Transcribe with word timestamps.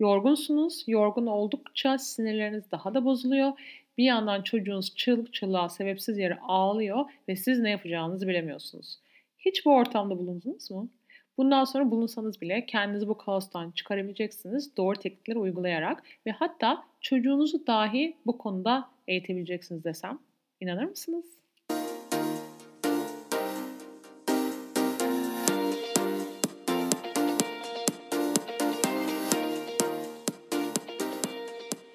Yorgunsunuz. 0.00 0.84
Yorgun 0.86 1.26
oldukça 1.26 1.98
sinirleriniz 1.98 2.70
daha 2.70 2.94
da 2.94 3.04
bozuluyor. 3.04 3.52
Bir 3.98 4.04
yandan 4.04 4.42
çocuğunuz 4.42 4.96
çığlık 4.96 5.34
çığlığa 5.34 5.68
sebepsiz 5.68 6.18
yere 6.18 6.38
ağlıyor 6.42 7.10
ve 7.28 7.36
siz 7.36 7.58
ne 7.58 7.70
yapacağınızı 7.70 8.28
bilemiyorsunuz. 8.28 8.98
Hiç 9.38 9.66
bu 9.66 9.74
ortamda 9.74 10.18
bulundunuz 10.18 10.70
mu? 10.70 10.88
Bundan 11.36 11.64
sonra 11.64 11.90
bulunsanız 11.90 12.40
bile 12.40 12.66
kendinizi 12.66 13.08
bu 13.08 13.18
kaostan 13.18 13.70
çıkarabileceksiniz 13.70 14.76
doğru 14.76 14.96
teknikleri 14.98 15.38
uygulayarak 15.38 16.02
ve 16.26 16.30
hatta 16.30 16.84
çocuğunuzu 17.00 17.66
dahi 17.66 18.16
bu 18.26 18.38
konuda 18.38 18.90
eğitebileceksiniz 19.08 19.84
desem. 19.84 20.18
İnanır 20.60 20.84
mısınız? 20.84 21.37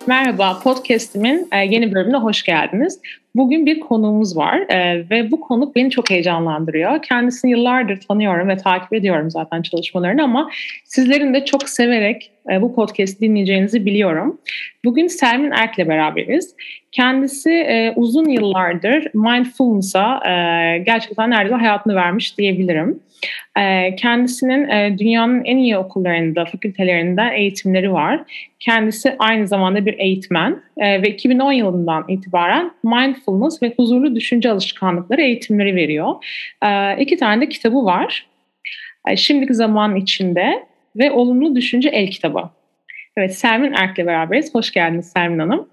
Merhaba, 0.08 0.60
podcast'imin 0.64 1.48
e, 1.52 1.58
yeni 1.58 1.94
bölümüne 1.94 2.18
hoş 2.18 2.44
geldiniz. 2.44 3.00
Bugün 3.36 3.66
bir 3.66 3.80
konuğumuz 3.80 4.38
var 4.38 4.60
e, 4.70 5.10
ve 5.10 5.32
bu 5.32 5.40
konuk 5.40 5.76
beni 5.76 5.90
çok 5.90 6.10
heyecanlandırıyor. 6.10 7.02
Kendisini 7.02 7.52
yıllardır 7.52 8.02
tanıyorum 8.02 8.48
ve 8.48 8.58
takip 8.58 8.94
ediyorum 8.94 9.32
zaten 9.32 9.62
çalışmalarını 9.62 10.24
ama 10.24 10.50
sizlerin 10.84 11.34
de 11.34 11.46
çok 11.46 11.70
severek 11.70 12.32
e, 12.52 12.62
bu 12.62 12.76
podcast 12.76 13.22
dinleyeceğinizi 13.22 13.86
biliyorum. 13.86 14.42
Bugün 14.86 15.08
Selmin 15.08 15.52
Erk'le 15.52 15.88
beraberiz. 15.88 16.56
Kendisi 16.92 17.50
e, 17.50 17.94
uzun 17.96 18.30
yıllardır 18.30 19.08
mindfulness'a 19.14 20.16
e, 20.26 20.78
gerçekten 20.78 21.32
neredeyse 21.32 21.56
hayatını 21.56 21.96
vermiş 21.96 22.38
diyebilirim. 22.38 23.00
E, 23.60 23.96
kendisinin 23.96 24.70
e, 24.70 24.98
dünyanın 25.00 25.46
en 25.46 25.58
iyi 25.58 25.78
okullarında, 25.78 26.46
fakültelerinden 26.46 27.32
eğitimleri 27.32 27.94
var. 27.94 28.22
Kendisi 28.60 29.16
aynı 29.20 29.48
zamanda 29.48 29.86
bir 29.86 30.00
eğitmen 30.00 30.62
e, 30.78 31.02
ve 31.02 31.10
2010 31.10 31.52
yılından 31.52 32.06
itibaren 32.08 32.72
mindfulness 32.84 33.23
ve 33.62 33.74
huzurlu 33.78 34.16
düşünce 34.16 34.52
alışkanlıkları 34.52 35.22
eğitimleri 35.22 35.76
veriyor. 35.76 36.26
E, 36.66 37.02
iki 37.02 37.18
tane 37.18 37.42
de 37.42 37.50
kitabı 37.50 37.86
var. 37.86 38.28
E, 39.08 39.16
şimdiki 39.16 39.54
zaman 39.54 39.96
içinde 39.96 40.68
ve 40.96 41.12
Olumlu 41.12 41.56
Düşünce 41.56 41.90
El 41.90 42.08
kitabı. 42.08 42.50
Evet, 43.18 43.36
Sermin 43.36 43.74
Erk'le 43.74 43.98
beraberiz. 43.98 44.56
Hoş 44.56 44.72
geldiniz 44.72 45.06
Sermin 45.06 45.40
Hanım. 45.40 45.70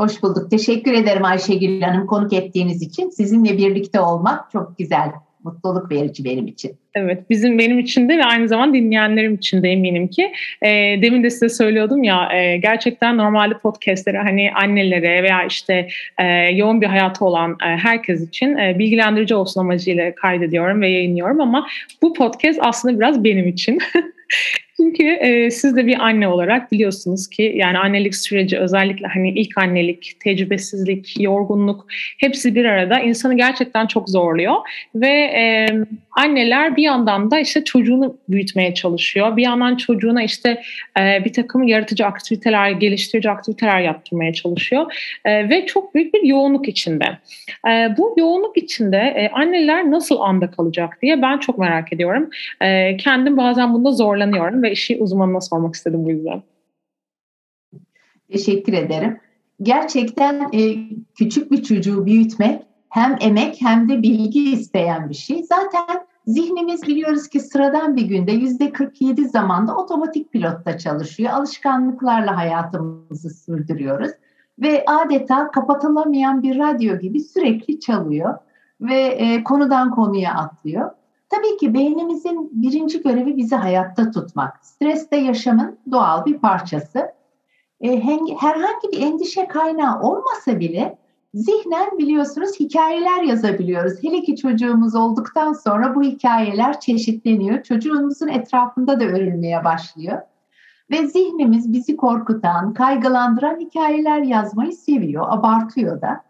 Hoş 0.00 0.22
bulduk. 0.22 0.50
Teşekkür 0.50 0.92
ederim 0.92 1.24
Ayşegül 1.24 1.82
Hanım 1.82 2.06
konuk 2.06 2.32
ettiğiniz 2.32 2.82
için. 2.82 3.10
Sizinle 3.10 3.58
birlikte 3.58 4.00
olmak 4.00 4.50
çok 4.50 4.78
güzel 4.78 5.10
mutluluk 5.44 5.90
verici 5.90 6.24
benim 6.24 6.46
için. 6.46 6.76
Evet, 6.94 7.30
bizim 7.30 7.58
benim 7.58 7.78
için 7.78 8.08
de 8.08 8.18
ve 8.18 8.24
aynı 8.24 8.48
zamanda 8.48 8.74
dinleyenlerim 8.74 9.34
için 9.34 9.62
de 9.62 9.68
eminim 9.70 10.08
ki. 10.08 10.32
E, 10.62 10.68
demin 11.02 11.22
de 11.22 11.30
size 11.30 11.48
söylüyordum 11.48 12.04
ya, 12.04 12.28
e, 12.32 12.56
gerçekten 12.56 13.16
normalde 13.16 13.58
podcastlere 13.58 14.18
hani 14.18 14.52
annelere 14.52 15.22
veya 15.22 15.44
işte 15.44 15.88
e, 16.18 16.26
yoğun 16.34 16.80
bir 16.80 16.86
hayatı 16.86 17.24
olan 17.24 17.50
e, 17.50 17.66
herkes 17.66 18.28
için 18.28 18.56
e, 18.56 18.78
bilgilendirici 18.78 19.34
olsun 19.34 19.60
amacıyla 19.60 20.14
kaydediyorum 20.14 20.80
ve 20.80 20.88
yayınlıyorum 20.88 21.40
ama 21.40 21.68
bu 22.02 22.12
podcast 22.12 22.58
aslında 22.62 23.00
biraz 23.00 23.24
benim 23.24 23.48
için. 23.48 23.78
Çünkü 24.82 25.04
e, 25.04 25.50
siz 25.50 25.76
de 25.76 25.86
bir 25.86 25.98
anne 25.98 26.28
olarak 26.28 26.72
biliyorsunuz 26.72 27.28
ki 27.28 27.52
yani 27.56 27.78
annelik 27.78 28.14
süreci 28.14 28.58
özellikle 28.58 29.06
hani 29.06 29.30
ilk 29.30 29.58
annelik, 29.58 30.12
tecrübesizlik, 30.20 31.20
yorgunluk 31.20 31.86
hepsi 32.18 32.54
bir 32.54 32.64
arada 32.64 33.00
insanı 33.00 33.36
gerçekten 33.36 33.86
çok 33.86 34.08
zorluyor 34.08 34.54
ve 34.94 35.08
e, 35.08 35.66
anneler 36.10 36.76
bir 36.76 36.82
yandan 36.82 37.30
da 37.30 37.38
işte 37.38 37.64
çocuğunu 37.64 38.16
büyütmeye 38.28 38.74
çalışıyor. 38.74 39.36
Bir 39.36 39.42
yandan 39.42 39.76
çocuğuna 39.76 40.22
işte 40.22 40.62
e, 41.00 41.24
bir 41.24 41.32
takım 41.32 41.62
yaratıcı 41.62 42.06
aktiviteler, 42.06 42.70
geliştirici 42.70 43.30
aktiviteler 43.30 43.80
yaptırmaya 43.80 44.32
çalışıyor 44.32 44.94
e, 45.24 45.48
ve 45.48 45.66
çok 45.66 45.94
büyük 45.94 46.14
bir 46.14 46.22
yoğunluk 46.22 46.68
içinde. 46.68 47.04
E, 47.68 47.96
bu 47.98 48.14
yoğunluk 48.18 48.56
içinde 48.56 48.98
e, 48.98 49.28
anneler 49.28 49.90
nasıl 49.90 50.20
anda 50.20 50.50
kalacak 50.50 50.98
diye 51.02 51.22
ben 51.22 51.38
çok 51.38 51.58
merak 51.58 51.92
ediyorum. 51.92 52.30
E, 52.60 52.96
kendim 52.96 53.36
bazen 53.36 53.74
bunda 53.74 53.90
zorlanıyorum 53.90 54.62
ve 54.62 54.71
işi 54.72 55.02
uzmanına 55.02 55.40
sormak 55.40 55.74
istedim 55.74 56.04
bu 56.04 56.10
yüzden. 56.10 56.42
Teşekkür 58.32 58.72
ederim. 58.72 59.20
Gerçekten 59.62 60.48
e, 60.52 60.74
küçük 61.14 61.50
bir 61.50 61.62
çocuğu 61.62 62.06
büyütmek 62.06 62.62
hem 62.88 63.16
emek 63.20 63.56
hem 63.60 63.88
de 63.88 64.02
bilgi 64.02 64.52
isteyen 64.52 65.08
bir 65.08 65.14
şey. 65.14 65.42
Zaten 65.42 66.06
zihnimiz 66.26 66.82
biliyoruz 66.82 67.28
ki 67.28 67.40
sıradan 67.40 67.96
bir 67.96 68.02
günde 68.02 68.32
yüzde 68.32 68.72
47 68.72 69.28
zamanda 69.28 69.76
otomatik 69.76 70.32
pilotta 70.32 70.78
çalışıyor. 70.78 71.32
Alışkanlıklarla 71.32 72.36
hayatımızı 72.36 73.30
sürdürüyoruz. 73.30 74.10
Ve 74.58 74.84
adeta 74.86 75.50
kapatılamayan 75.50 76.42
bir 76.42 76.58
radyo 76.58 76.98
gibi 76.98 77.20
sürekli 77.20 77.80
çalıyor 77.80 78.38
ve 78.80 79.00
e, 79.00 79.44
konudan 79.44 79.90
konuya 79.90 80.34
atlıyor. 80.34 80.90
Tabii 81.32 81.56
ki 81.56 81.74
beynimizin 81.74 82.50
birinci 82.52 83.02
görevi 83.02 83.36
bizi 83.36 83.56
hayatta 83.56 84.10
tutmak. 84.10 84.66
Stres 84.66 85.10
de 85.10 85.16
yaşamın 85.16 85.78
doğal 85.90 86.24
bir 86.24 86.38
parçası. 86.38 87.12
E, 87.80 88.00
herhangi 88.40 88.92
bir 88.92 89.02
endişe 89.02 89.48
kaynağı 89.48 90.00
olmasa 90.00 90.60
bile 90.60 90.98
zihnen 91.34 91.98
biliyorsunuz 91.98 92.60
hikayeler 92.60 93.22
yazabiliyoruz. 93.22 94.02
Hele 94.02 94.22
ki 94.22 94.36
çocuğumuz 94.36 94.94
olduktan 94.94 95.52
sonra 95.52 95.94
bu 95.94 96.02
hikayeler 96.02 96.80
çeşitleniyor. 96.80 97.62
Çocuğumuzun 97.62 98.28
etrafında 98.28 99.00
da 99.00 99.04
örülmeye 99.04 99.64
başlıyor. 99.64 100.18
Ve 100.90 101.06
zihnimiz 101.06 101.72
bizi 101.72 101.96
korkutan, 101.96 102.74
kaygılandıran 102.74 103.60
hikayeler 103.60 104.22
yazmayı 104.22 104.72
seviyor, 104.72 105.26
abartıyor 105.28 106.00
da. 106.00 106.20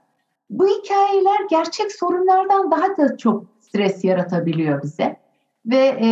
Bu 0.51 0.67
hikayeler 0.67 1.47
gerçek 1.51 1.93
sorunlardan 1.93 2.71
daha 2.71 2.97
da 2.97 3.17
çok 3.17 3.62
stres 3.73 4.05
yaratabiliyor 4.05 4.83
bize. 4.83 5.17
Ve 5.67 5.77
e, 5.77 6.09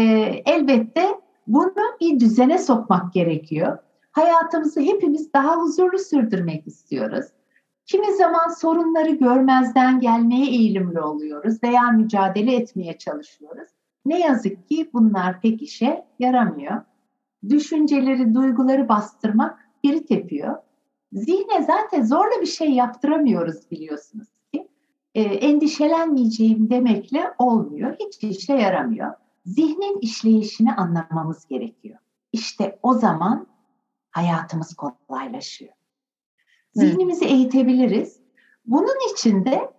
elbette 0.46 1.20
bunu 1.46 1.74
bir 2.00 2.20
düzene 2.20 2.58
sokmak 2.58 3.12
gerekiyor. 3.12 3.78
Hayatımızı 4.12 4.80
hepimiz 4.80 5.32
daha 5.32 5.56
huzurlu 5.56 5.98
sürdürmek 5.98 6.66
istiyoruz. 6.66 7.26
Kimi 7.86 8.12
zaman 8.12 8.48
sorunları 8.48 9.10
görmezden 9.10 10.00
gelmeye 10.00 10.46
eğilimli 10.46 11.00
oluyoruz 11.00 11.62
veya 11.62 11.82
mücadele 11.90 12.56
etmeye 12.56 12.98
çalışıyoruz. 12.98 13.68
Ne 14.06 14.20
yazık 14.20 14.68
ki 14.68 14.90
bunlar 14.92 15.40
pek 15.40 15.62
işe 15.62 16.04
yaramıyor. 16.18 16.82
Düşünceleri, 17.48 18.34
duyguları 18.34 18.88
bastırmak 18.88 19.58
geri 19.82 20.06
tepiyor. 20.06 20.56
Zihne 21.12 21.62
zaten 21.66 22.02
zorla 22.02 22.40
bir 22.40 22.46
şey 22.46 22.70
yaptıramıyoruz 22.70 23.70
biliyorsunuz. 23.70 24.28
E, 25.14 25.22
endişelenmeyeceğim 25.22 26.70
demekle 26.70 27.34
olmuyor. 27.38 27.96
Hiç 28.00 28.24
işe 28.24 28.52
yaramıyor. 28.52 29.12
Zihnin 29.46 29.98
işleyişini 29.98 30.74
anlamamız 30.74 31.46
gerekiyor. 31.46 31.98
İşte 32.32 32.78
o 32.82 32.94
zaman 32.94 33.46
hayatımız 34.10 34.74
kolaylaşıyor. 34.74 35.72
Zihnimizi 36.74 37.24
eğitebiliriz. 37.24 38.20
Bunun 38.66 39.12
için 39.12 39.44
de 39.44 39.72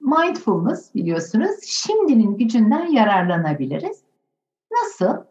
mindfulness 0.00 0.94
biliyorsunuz 0.94 1.64
şimdinin 1.64 2.36
gücünden 2.36 2.86
yararlanabiliriz. 2.86 4.02
Nasıl? 4.72 5.24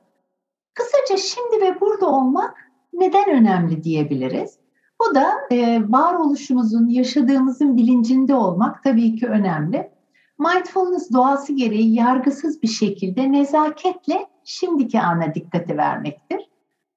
Kısaca 0.74 1.18
şimdi 1.18 1.62
ve 1.62 1.82
burada 1.82 2.10
olmak 2.10 2.72
neden 2.94 3.30
önemli 3.30 3.84
diyebiliriz. 3.84 4.63
Bu 5.04 5.16
da 5.16 5.26
e, 5.52 5.82
varoluşumuzun, 5.90 6.88
yaşadığımızın 6.88 7.78
bilincinde 7.78 8.36
olmak 8.36 8.84
tabii 8.84 9.16
ki 9.16 9.28
önemli. 9.28 9.92
Mindfulness 10.40 11.14
doğası 11.14 11.54
gereği 11.54 11.96
yargısız 11.96 12.64
bir 12.64 12.68
şekilde 12.68 13.32
nezaketle 13.32 14.28
şimdiki 14.44 15.02
ana 15.02 15.34
dikkati 15.34 15.78
vermektir. 15.78 16.50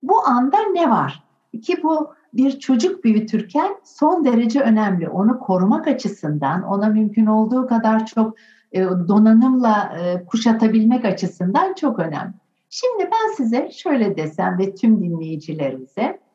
Bu 0.02 0.26
anda 0.26 0.56
ne 0.72 0.90
var? 0.90 1.24
Ki 1.62 1.82
bu 1.82 2.14
bir 2.34 2.58
çocuk 2.58 3.04
büyütürken 3.04 3.76
son 3.84 4.24
derece 4.24 4.60
önemli. 4.60 5.08
Onu 5.08 5.38
korumak 5.38 5.88
açısından, 5.88 6.62
ona 6.62 6.88
mümkün 6.88 7.26
olduğu 7.26 7.66
kadar 7.66 8.06
çok 8.06 8.34
e, 8.72 8.84
donanımla 8.84 9.98
e, 10.00 10.24
kuşatabilmek 10.24 11.04
açısından 11.04 11.74
çok 11.74 11.98
önemli. 11.98 12.34
Şimdi 12.70 13.10
ben 13.12 13.34
size 13.36 13.70
şöyle 13.72 14.16
desem 14.16 14.58
ve 14.58 14.74
tüm 14.74 15.02
dinleyicilerimize 15.02 16.25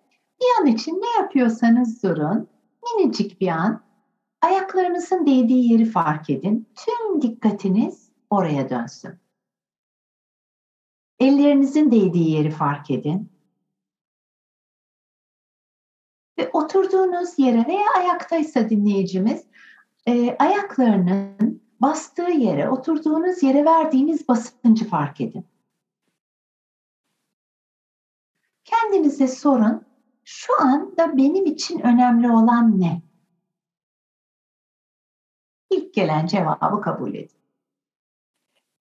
bir 0.42 0.62
an 0.62 0.68
için 0.68 1.02
ne 1.02 1.22
yapıyorsanız 1.22 2.04
durun, 2.04 2.48
minicik 2.84 3.42
bir 3.42 3.48
an 3.48 3.82
ayaklarınızın 4.42 5.26
değdiği 5.26 5.72
yeri 5.72 5.86
fark 5.86 6.30
edin. 6.30 6.68
Tüm 6.76 7.22
dikkatiniz 7.22 8.10
oraya 8.30 8.70
dönsün. 8.70 9.12
Ellerinizin 11.20 11.92
değdiği 11.92 12.32
yeri 12.32 12.52
fark 12.52 12.92
edin. 12.92 13.32
Ve 16.38 16.50
oturduğunuz 16.54 17.40
yere 17.40 17.68
veya 17.68 17.86
ayaktaysa 17.98 18.70
dinleyicimiz 18.70 19.46
e, 20.08 20.38
ayaklarının 20.40 21.62
bastığı 21.80 22.32
yere, 22.32 22.70
oturduğunuz 22.70 23.44
yere 23.44 23.66
verdiğiniz 23.66 24.28
basıncı 24.28 24.90
fark 24.90 25.22
edin. 25.22 25.46
kendinize 28.72 29.28
sorun. 29.28 29.91
Şu 30.24 30.62
anda 30.62 31.18
benim 31.18 31.46
için 31.46 31.80
önemli 31.80 32.32
olan 32.32 32.82
ne? 32.82 33.02
İlk 35.70 35.94
gelen 35.94 36.28
cevabı 36.28 36.82
kabul 36.82 37.14
edin. 37.14 37.42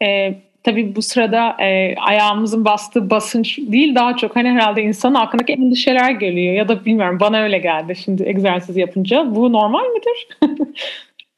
Ee, 0.02 0.42
tabii 0.62 0.96
bu 0.96 1.02
sırada 1.02 1.62
e, 1.62 1.96
ayağımızın 1.96 2.64
bastığı 2.64 3.10
basınç 3.10 3.58
değil 3.58 3.94
daha 3.94 4.16
çok 4.16 4.36
hani 4.36 4.50
herhalde 4.50 4.82
insanın 4.82 5.14
aklındaki 5.14 5.52
endişeler 5.52 6.10
geliyor 6.10 6.54
ya 6.54 6.68
da 6.68 6.84
bilmiyorum 6.84 7.18
bana 7.20 7.42
öyle 7.42 7.58
geldi 7.58 7.96
şimdi 7.96 8.22
egzersiz 8.22 8.76
yapınca. 8.76 9.34
Bu 9.34 9.52
normal 9.52 9.84
midir? 9.84 10.28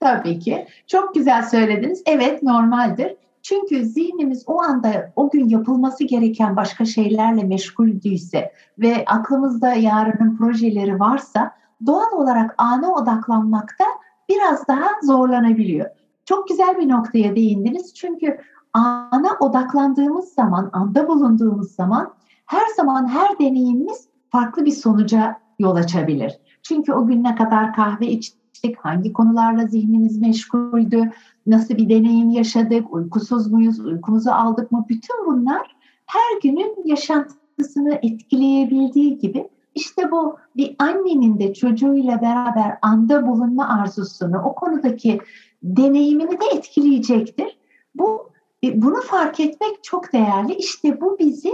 Tabii 0.00 0.38
ki. 0.38 0.66
Çok 0.86 1.14
güzel 1.14 1.42
söylediniz. 1.42 2.02
Evet 2.06 2.42
normaldir. 2.42 3.12
Çünkü 3.42 3.84
zihnimiz 3.84 4.44
o 4.46 4.62
anda 4.62 5.12
o 5.16 5.30
gün 5.30 5.48
yapılması 5.48 6.04
gereken 6.04 6.56
başka 6.56 6.84
şeylerle 6.84 7.42
meşguldüyse 7.44 8.52
ve 8.78 9.04
aklımızda 9.06 9.72
yarının 9.72 10.36
projeleri 10.36 11.00
varsa 11.00 11.50
doğal 11.86 12.12
olarak 12.12 12.54
ana 12.58 12.92
odaklanmakta 12.92 13.84
biraz 14.28 14.68
daha 14.68 14.88
zorlanabiliyor. 15.02 15.86
Çok 16.24 16.48
güzel 16.48 16.78
bir 16.78 16.88
noktaya 16.88 17.36
değindiniz. 17.36 17.94
Çünkü 17.94 18.38
ana 18.72 19.36
odaklandığımız 19.40 20.28
zaman, 20.28 20.70
anda 20.72 21.08
bulunduğumuz 21.08 21.74
zaman 21.74 22.12
her 22.46 22.66
zaman 22.76 23.08
her 23.08 23.38
deneyimimiz 23.38 24.08
farklı 24.30 24.64
bir 24.64 24.70
sonuca 24.70 25.36
yol 25.58 25.76
açabilir. 25.76 26.32
Çünkü 26.62 26.92
o 26.92 27.06
gün 27.06 27.24
ne 27.24 27.34
kadar 27.34 27.74
kahve 27.74 28.06
içtik, 28.06 28.76
hangi 28.78 29.12
konularla 29.12 29.66
zihnimiz 29.66 30.18
meşguldü, 30.18 31.10
nasıl 31.46 31.76
bir 31.76 31.88
deneyim 31.88 32.30
yaşadık, 32.30 32.92
uykusuz 32.94 33.52
muyuz, 33.52 33.80
uykumuzu 33.80 34.30
aldık 34.30 34.72
mı? 34.72 34.86
Bütün 34.88 35.26
bunlar 35.26 35.76
her 36.06 36.40
günün 36.42 36.76
yaşantısını 36.84 37.94
etkileyebildiği 38.02 39.18
gibi 39.18 39.48
işte 39.74 40.10
bu 40.10 40.36
bir 40.56 40.76
annenin 40.78 41.38
de 41.38 41.54
çocuğuyla 41.54 42.22
beraber 42.22 42.78
anda 42.82 43.26
bulunma 43.26 43.68
arzusunu, 43.68 44.42
o 44.44 44.54
konudaki 44.54 45.20
deneyimini 45.62 46.40
de 46.40 46.44
etkileyecektir. 46.54 47.58
Bu 47.94 48.30
e, 48.64 48.82
bunu 48.82 49.00
fark 49.00 49.40
etmek 49.40 49.84
çok 49.84 50.12
değerli. 50.12 50.54
İşte 50.54 51.00
bu 51.00 51.18
bizi 51.18 51.50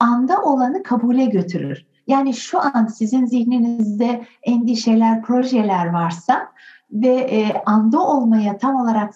anda 0.00 0.42
olanı 0.42 0.82
kabule 0.82 1.24
götürür. 1.24 1.86
Yani 2.06 2.34
şu 2.34 2.60
an 2.60 2.86
sizin 2.86 3.26
zihninizde 3.26 4.24
endişeler, 4.42 5.22
projeler 5.22 5.86
varsa 5.86 6.48
ve 6.92 7.08
e, 7.08 7.62
anda 7.66 8.00
olmaya 8.00 8.58
tam 8.58 8.76
olarak 8.76 9.14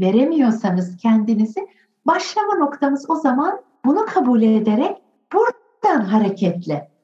veremiyorsanız 0.00 0.96
kendinizi 0.96 1.68
başlama 2.06 2.54
noktamız 2.54 3.10
o 3.10 3.14
zaman 3.14 3.60
bunu 3.84 4.06
kabul 4.06 4.42
ederek 4.42 4.96
buradan 5.32 6.04
hareketle. 6.04 6.94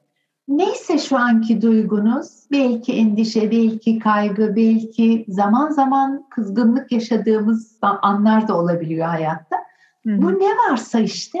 Neyse 0.47 0.97
şu 0.97 1.17
anki 1.17 1.61
duygunuz, 1.61 2.43
belki 2.51 2.93
endişe, 2.93 3.51
belki 3.51 3.99
kaygı, 3.99 4.55
belki 4.55 5.25
zaman 5.27 5.69
zaman 5.69 6.25
kızgınlık 6.29 6.91
yaşadığımız 6.91 7.79
anlar 7.81 8.47
da 8.47 8.57
olabiliyor 8.57 9.07
hayatta. 9.07 9.57
Hı. 10.05 10.21
Bu 10.21 10.39
ne 10.39 10.49
varsa 10.49 10.99
işte 10.99 11.39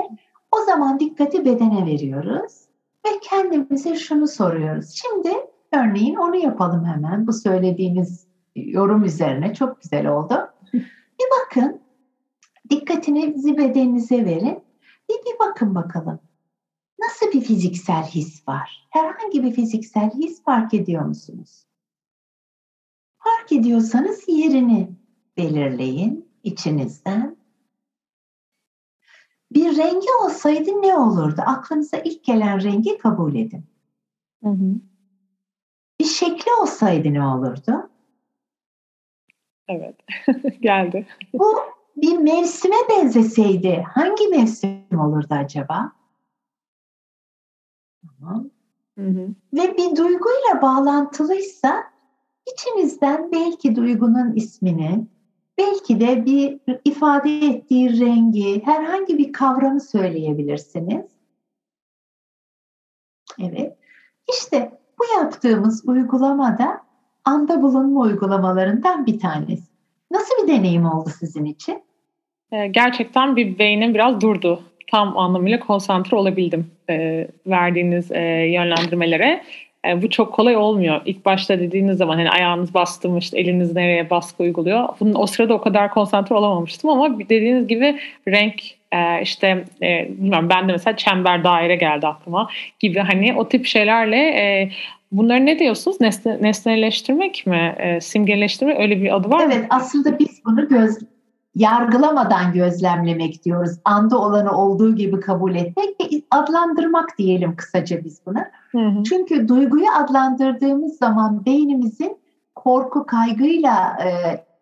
o 0.51 0.65
zaman 0.65 0.99
dikkati 0.99 1.45
bedene 1.45 1.85
veriyoruz 1.85 2.53
ve 3.05 3.09
kendimize 3.21 3.95
şunu 3.95 4.27
soruyoruz. 4.27 4.89
Şimdi 4.89 5.33
örneğin 5.73 6.15
onu 6.15 6.35
yapalım 6.35 6.85
hemen 6.85 7.27
bu 7.27 7.33
söylediğimiz 7.33 8.27
yorum 8.55 9.03
üzerine 9.03 9.53
çok 9.53 9.81
güzel 9.81 10.07
oldu. 10.07 10.50
Bakın 11.31 11.81
dikkatinizi 12.69 13.57
bedeninize 13.57 14.25
verin. 14.25 14.63
Bir, 15.09 15.15
bir 15.15 15.39
bakın 15.39 15.75
bakalım. 15.75 16.19
Nasıl 16.99 17.31
bir 17.31 17.41
fiziksel 17.41 18.03
his 18.03 18.47
var? 18.47 18.87
Herhangi 18.89 19.43
bir 19.43 19.53
fiziksel 19.53 20.11
his 20.13 20.43
fark 20.43 20.73
ediyor 20.73 21.05
musunuz? 21.05 21.65
Fark 23.17 23.51
ediyorsanız 23.51 24.23
yerini 24.27 24.95
belirleyin 25.37 26.29
içinizden 26.43 27.37
bir 29.51 29.77
rengi 29.77 30.07
olsaydı 30.23 30.69
ne 30.69 30.95
olurdu? 30.95 31.41
Aklınıza 31.45 31.97
ilk 31.97 32.23
gelen 32.23 32.63
rengi 32.63 32.97
kabul 32.97 33.35
edin. 33.35 33.65
Hı 34.43 34.49
hı. 34.49 34.75
Bir 35.99 36.05
şekli 36.05 36.51
olsaydı 36.61 37.13
ne 37.13 37.25
olurdu? 37.25 37.90
Evet, 39.67 39.95
geldi. 40.61 41.07
Bu 41.33 41.55
bir 41.97 42.17
mevsime 42.17 42.75
benzeseydi 42.89 43.83
hangi 43.93 44.27
mevsim 44.27 44.99
olurdu 44.99 45.33
acaba? 45.33 45.91
Tamam. 48.19 48.49
Hı 48.97 49.05
hı. 49.05 49.27
Ve 49.53 49.77
bir 49.77 49.95
duyguyla 49.95 50.61
bağlantılıysa 50.61 51.83
içinizden 52.53 53.31
belki 53.31 53.75
duygunun 53.75 54.35
ismini, 54.35 55.07
belki 55.57 55.99
de 55.99 56.25
bir 56.25 56.59
ifade 56.85 57.39
ettiği 57.39 57.99
rengi, 57.99 58.65
herhangi 58.65 59.17
bir 59.17 59.33
kavramı 59.33 59.81
söyleyebilirsiniz. 59.81 61.05
Evet. 63.39 63.77
İşte 64.29 64.79
bu 64.99 65.03
yaptığımız 65.19 65.85
uygulamada 65.85 66.81
anda 67.25 67.61
bulunma 67.61 68.01
uygulamalarından 68.01 69.05
bir 69.05 69.19
tanesi. 69.19 69.71
Nasıl 70.11 70.43
bir 70.43 70.53
deneyim 70.53 70.85
oldu 70.85 71.09
sizin 71.19 71.45
için? 71.45 71.83
Ee, 72.51 72.67
gerçekten 72.67 73.35
bir 73.35 73.59
beynim 73.59 73.93
biraz 73.93 74.21
durdu. 74.21 74.63
Tam 74.91 75.17
anlamıyla 75.17 75.59
konsantre 75.59 76.17
olabildim 76.17 76.71
e, 76.89 77.27
verdiğiniz 77.47 78.11
e, 78.11 78.21
yönlendirmelere. 78.53 79.43
E, 79.87 80.01
bu 80.01 80.09
çok 80.09 80.33
kolay 80.33 80.55
olmuyor. 80.55 81.01
İlk 81.05 81.25
başta 81.25 81.59
dediğiniz 81.59 81.97
zaman 81.97 82.15
hani 82.15 82.29
ayağınız 82.29 82.73
bastırmış, 82.73 83.33
eliniz 83.33 83.75
nereye 83.75 84.09
baskı 84.09 84.43
uyguluyor. 84.43 84.89
Bunun, 84.99 85.15
o 85.15 85.27
sırada 85.27 85.53
o 85.53 85.61
kadar 85.61 85.93
konsantre 85.93 86.35
olamamıştım 86.35 86.89
ama 86.89 87.19
dediğiniz 87.19 87.67
gibi 87.67 87.99
renk 88.27 88.61
işte 89.21 89.65
e, 89.81 90.07
bilmiyorum 90.09 90.49
ben 90.49 90.67
de 90.67 90.71
mesela 90.71 90.97
çember 90.97 91.43
daire 91.43 91.75
geldi 91.75 92.07
aklıma 92.07 92.49
gibi 92.79 92.99
hani 92.99 93.33
o 93.37 93.49
tip 93.49 93.65
şeylerle 93.65 94.17
bunları 95.11 95.45
ne 95.45 95.59
diyorsunuz? 95.59 96.01
Nesne, 96.01 96.37
nesneleştirmek 96.41 97.47
mi? 97.47 97.75
E, 97.77 98.01
simgeleştirmek 98.01 98.79
öyle 98.79 99.01
bir 99.01 99.15
adı 99.15 99.29
var 99.29 99.39
evet, 99.39 99.47
mı? 99.47 99.53
Evet 99.59 99.67
aslında 99.69 100.19
biz 100.19 100.41
bunu 100.45 100.67
göz 100.67 100.99
yargılamadan 101.55 102.53
gözlemlemek 102.53 103.45
diyoruz. 103.45 103.71
Anda 103.85 104.17
olanı 104.17 104.57
olduğu 104.57 104.95
gibi 104.95 105.19
kabul 105.19 105.55
etmek 105.55 105.89
ve 106.01 106.21
adlandırmak 106.31 107.17
diyelim 107.17 107.55
kısaca 107.55 108.03
biz 108.03 108.21
buna. 108.25 108.51
Hı 108.71 108.77
hı. 108.77 109.03
Çünkü 109.03 109.47
duyguyu 109.47 109.85
adlandırdığımız 109.99 110.97
zaman 110.97 111.45
beynimizin 111.45 112.17
korku 112.55 113.05
kaygıyla 113.05 113.97
e, 114.03 114.07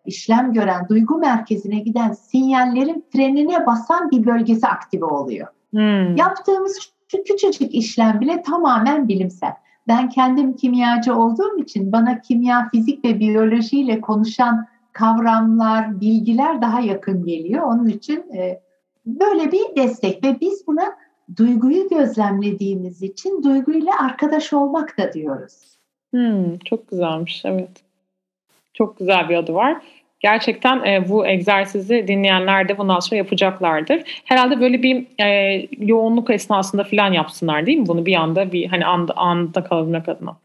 işlem 0.04 0.52
gören 0.52 0.88
duygu 0.88 1.18
merkezine 1.18 1.78
giden 1.78 2.12
sinyallerin 2.12 3.04
frenine 3.12 3.66
basan 3.66 4.10
bir 4.10 4.26
bölgesi 4.26 4.66
aktive 4.66 5.04
oluyor. 5.04 5.46
Hmm. 5.70 6.16
Yaptığımız 6.16 6.78
şu 7.08 7.22
küçücük 7.24 7.74
işlem 7.74 8.20
bile 8.20 8.42
tamamen 8.42 9.08
bilimsel. 9.08 9.52
Ben 9.88 10.08
kendim 10.08 10.56
kimyacı 10.56 11.14
olduğum 11.14 11.58
için 11.58 11.92
bana 11.92 12.20
kimya, 12.20 12.68
fizik 12.68 13.04
ve 13.04 13.18
biyolojiyle 13.18 14.00
konuşan 14.00 14.66
kavramlar, 14.92 16.00
bilgiler 16.00 16.62
daha 16.62 16.80
yakın 16.80 17.24
geliyor. 17.24 17.62
Onun 17.62 17.86
için 17.86 18.32
e, 18.36 18.60
böyle 19.06 19.52
bir 19.52 19.76
destek 19.76 20.24
ve 20.24 20.40
biz 20.40 20.66
buna 20.66 20.96
duyguyu 21.36 21.88
gözlemlediğimiz 21.88 23.02
için 23.02 23.42
duyguyla 23.42 23.92
arkadaş 24.00 24.52
olmak 24.52 24.98
da 24.98 25.12
diyoruz. 25.12 25.78
Hmm, 26.10 26.58
çok 26.58 26.90
güzelmiş, 26.90 27.42
evet. 27.44 27.70
Çok 28.74 28.98
güzel 28.98 29.28
bir 29.28 29.36
adı 29.36 29.54
var. 29.54 29.82
Gerçekten 30.20 30.84
e, 30.84 31.08
bu 31.08 31.26
egzersizi 31.26 32.08
dinleyenler 32.08 32.68
de 32.68 32.78
bundan 32.78 33.00
sonra 33.00 33.16
yapacaklardır. 33.16 34.22
Herhalde 34.24 34.60
böyle 34.60 34.82
bir 34.82 35.06
e, 35.24 35.68
yoğunluk 35.78 36.30
esnasında 36.30 36.84
falan 36.84 37.12
yapsınlar 37.12 37.66
değil 37.66 37.78
mi? 37.78 37.86
Bunu 37.86 38.06
bir 38.06 38.14
anda 38.14 38.52
bir 38.52 38.66
hani 38.66 38.86
anda, 38.86 39.16
anda 39.16 39.64
kalabilmek 39.64 40.08
adına. 40.08 40.36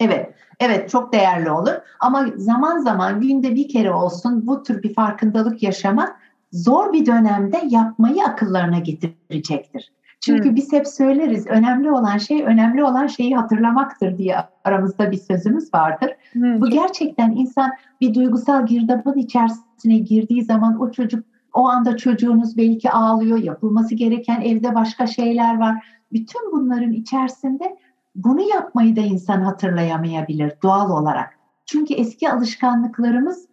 Evet, 0.00 0.34
evet 0.60 0.90
çok 0.90 1.12
değerli 1.12 1.50
olur. 1.50 1.72
Ama 2.00 2.26
zaman 2.36 2.78
zaman 2.78 3.20
günde 3.20 3.54
bir 3.54 3.68
kere 3.68 3.92
olsun 3.92 4.46
bu 4.46 4.62
tür 4.62 4.82
bir 4.82 4.94
farkındalık 4.94 5.62
yaşamak 5.62 6.16
zor 6.52 6.92
bir 6.92 7.06
dönemde 7.06 7.62
yapmayı 7.68 8.24
akıllarına 8.24 8.78
getirecektir. 8.78 9.92
Çünkü 10.24 10.48
hmm. 10.48 10.56
biz 10.56 10.72
hep 10.72 10.88
söyleriz 10.88 11.46
önemli 11.46 11.90
olan 11.90 12.18
şey 12.18 12.42
önemli 12.42 12.84
olan 12.84 13.06
şeyi 13.06 13.36
hatırlamaktır 13.36 14.18
diye 14.18 14.36
aramızda 14.64 15.10
bir 15.10 15.16
sözümüz 15.16 15.74
vardır. 15.74 16.10
Hmm. 16.32 16.60
Bu 16.60 16.70
gerçekten 16.70 17.30
insan 17.30 17.70
bir 18.00 18.14
duygusal 18.14 18.66
girdabın 18.66 19.18
içerisine 19.18 19.98
girdiği 19.98 20.44
zaman 20.44 20.80
o 20.80 20.90
çocuk 20.90 21.24
o 21.54 21.68
anda 21.68 21.96
çocuğunuz 21.96 22.56
belki 22.56 22.90
ağlıyor, 22.90 23.38
yapılması 23.38 23.94
gereken 23.94 24.40
evde 24.40 24.74
başka 24.74 25.06
şeyler 25.06 25.58
var. 25.58 25.86
Bütün 26.12 26.52
bunların 26.52 26.92
içerisinde 26.92 27.76
bunu 28.14 28.40
yapmayı 28.40 28.96
da 28.96 29.00
insan 29.00 29.42
hatırlayamayabilir 29.42 30.52
doğal 30.62 30.90
olarak. 30.90 31.38
Çünkü 31.66 31.94
eski 31.94 32.30
alışkanlıklarımız 32.30 33.48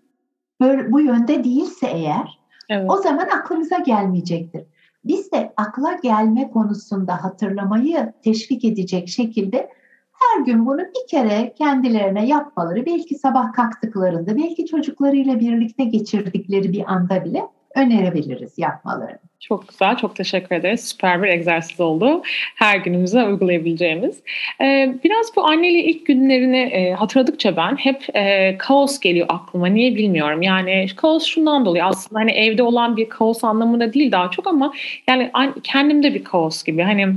böyle 0.61 0.91
bu 0.91 1.01
yönde 1.01 1.43
değilse 1.43 1.87
eğer 1.87 2.39
evet. 2.69 2.89
o 2.89 2.97
zaman 2.97 3.27
aklımıza 3.39 3.77
gelmeyecektir. 3.77 4.63
Biz 5.03 5.31
de 5.31 5.53
akla 5.57 5.93
gelme 6.03 6.51
konusunda 6.51 7.23
hatırlamayı 7.23 8.13
teşvik 8.23 8.65
edecek 8.65 9.09
şekilde 9.09 9.69
her 10.11 10.45
gün 10.45 10.65
bunu 10.65 10.79
bir 10.79 11.07
kere 11.09 11.53
kendilerine 11.53 12.27
yapmaları, 12.27 12.85
belki 12.85 13.15
sabah 13.15 13.53
kalktıklarında, 13.53 14.37
belki 14.37 14.65
çocuklarıyla 14.65 15.39
birlikte 15.39 15.83
geçirdikleri 15.83 16.71
bir 16.71 16.93
anda 16.93 17.25
bile 17.25 17.47
önerebiliriz 17.75 18.57
yapmalarını. 18.57 19.19
Çok 19.39 19.67
güzel, 19.67 19.97
çok 19.97 20.15
teşekkür 20.15 20.55
ederiz. 20.55 20.89
Süper 20.89 21.23
bir 21.23 21.27
egzersiz 21.27 21.79
oldu. 21.79 22.21
Her 22.55 22.77
günümüze 22.77 23.23
uygulayabileceğimiz. 23.23 24.19
Ee, 24.61 24.95
biraz 25.03 25.35
bu 25.35 25.47
anneli 25.47 25.79
ilk 25.79 26.05
günlerini 26.05 26.57
e, 26.59 26.93
hatırladıkça 26.93 27.57
ben 27.57 27.75
hep 27.75 28.15
e, 28.15 28.55
kaos 28.57 28.99
geliyor 28.99 29.25
aklıma. 29.29 29.67
Niye 29.67 29.95
bilmiyorum. 29.95 30.41
Yani 30.41 30.85
kaos 30.95 31.25
şundan 31.25 31.65
dolayı 31.65 31.85
aslında 31.85 32.19
hani 32.19 32.31
evde 32.31 32.63
olan 32.63 32.97
bir 32.97 33.09
kaos 33.09 33.43
anlamında 33.43 33.93
değil 33.93 34.11
daha 34.11 34.31
çok 34.31 34.47
ama 34.47 34.73
yani 35.07 35.31
kendimde 35.63 36.13
bir 36.13 36.23
kaos 36.23 36.63
gibi. 36.63 36.81
Hani 36.81 37.07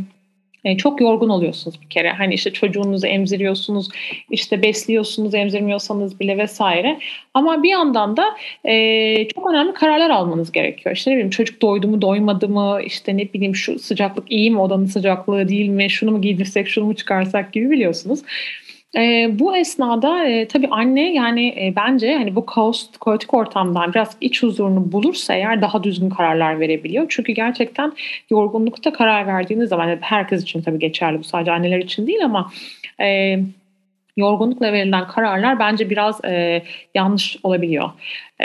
e, 0.64 0.76
çok 0.76 1.00
yorgun 1.00 1.28
oluyorsunuz 1.28 1.82
bir 1.82 1.88
kere. 1.88 2.10
Hani 2.12 2.34
işte 2.34 2.52
çocuğunuzu 2.52 3.06
emziriyorsunuz, 3.06 3.88
işte 4.30 4.62
besliyorsunuz 4.62 5.34
emzirmiyorsanız 5.34 6.20
bile 6.20 6.38
vesaire. 6.38 6.98
Ama 7.34 7.62
bir 7.62 7.70
yandan 7.70 8.16
da 8.16 8.24
e, 8.64 9.28
çok 9.28 9.50
önemli 9.50 9.74
kararlar 9.74 10.10
almanız 10.10 10.52
gerekiyor. 10.52 10.96
İşte 10.96 11.10
ne 11.10 11.14
bileyim 11.14 11.30
çocuk 11.30 11.62
doydu 11.62 11.88
mu 11.88 12.02
doymadı 12.02 12.48
mı, 12.48 12.80
işte 12.84 13.16
ne 13.16 13.32
bileyim 13.32 13.56
şu 13.56 13.78
sıcaklık 13.78 14.32
iyi 14.32 14.50
mi 14.50 14.60
odanın 14.60 14.86
sıcaklığı 14.86 15.48
değil 15.48 15.68
mi, 15.68 15.90
şunu 15.90 16.10
mu 16.10 16.20
giydirsek 16.20 16.68
şunu 16.68 16.84
mu 16.84 16.94
çıkarsak 16.94 17.52
gibi 17.52 17.70
biliyorsunuz. 17.70 18.20
E, 18.96 19.30
bu 19.38 19.56
esnada 19.56 20.24
e, 20.24 20.48
tabii 20.48 20.68
anne 20.70 21.12
yani 21.14 21.48
e, 21.48 21.72
bence 21.76 22.16
hani 22.16 22.36
bu 22.36 22.46
kaos, 22.46 22.90
kaotik 23.00 23.34
ortamdan 23.34 23.92
biraz 23.92 24.16
iç 24.20 24.42
huzurunu 24.42 24.92
bulursa 24.92 25.34
eğer 25.34 25.62
daha 25.62 25.84
düzgün 25.84 26.10
kararlar 26.10 26.60
verebiliyor. 26.60 27.06
Çünkü 27.08 27.32
gerçekten 27.32 27.92
yorgunlukta 28.30 28.92
karar 28.92 29.26
verdiğiniz 29.26 29.68
zaman 29.68 29.98
herkes 30.00 30.42
için 30.42 30.62
tabii 30.62 30.78
geçerli 30.78 31.18
bu 31.18 31.24
sadece 31.24 31.52
anneler 31.52 31.78
için 31.78 32.06
değil 32.06 32.24
ama 32.24 32.52
e, 33.00 33.38
yorgunlukla 34.16 34.72
verilen 34.72 35.06
kararlar 35.06 35.58
bence 35.58 35.90
biraz 35.90 36.24
e, 36.24 36.62
yanlış 36.94 37.38
olabiliyor. 37.42 37.90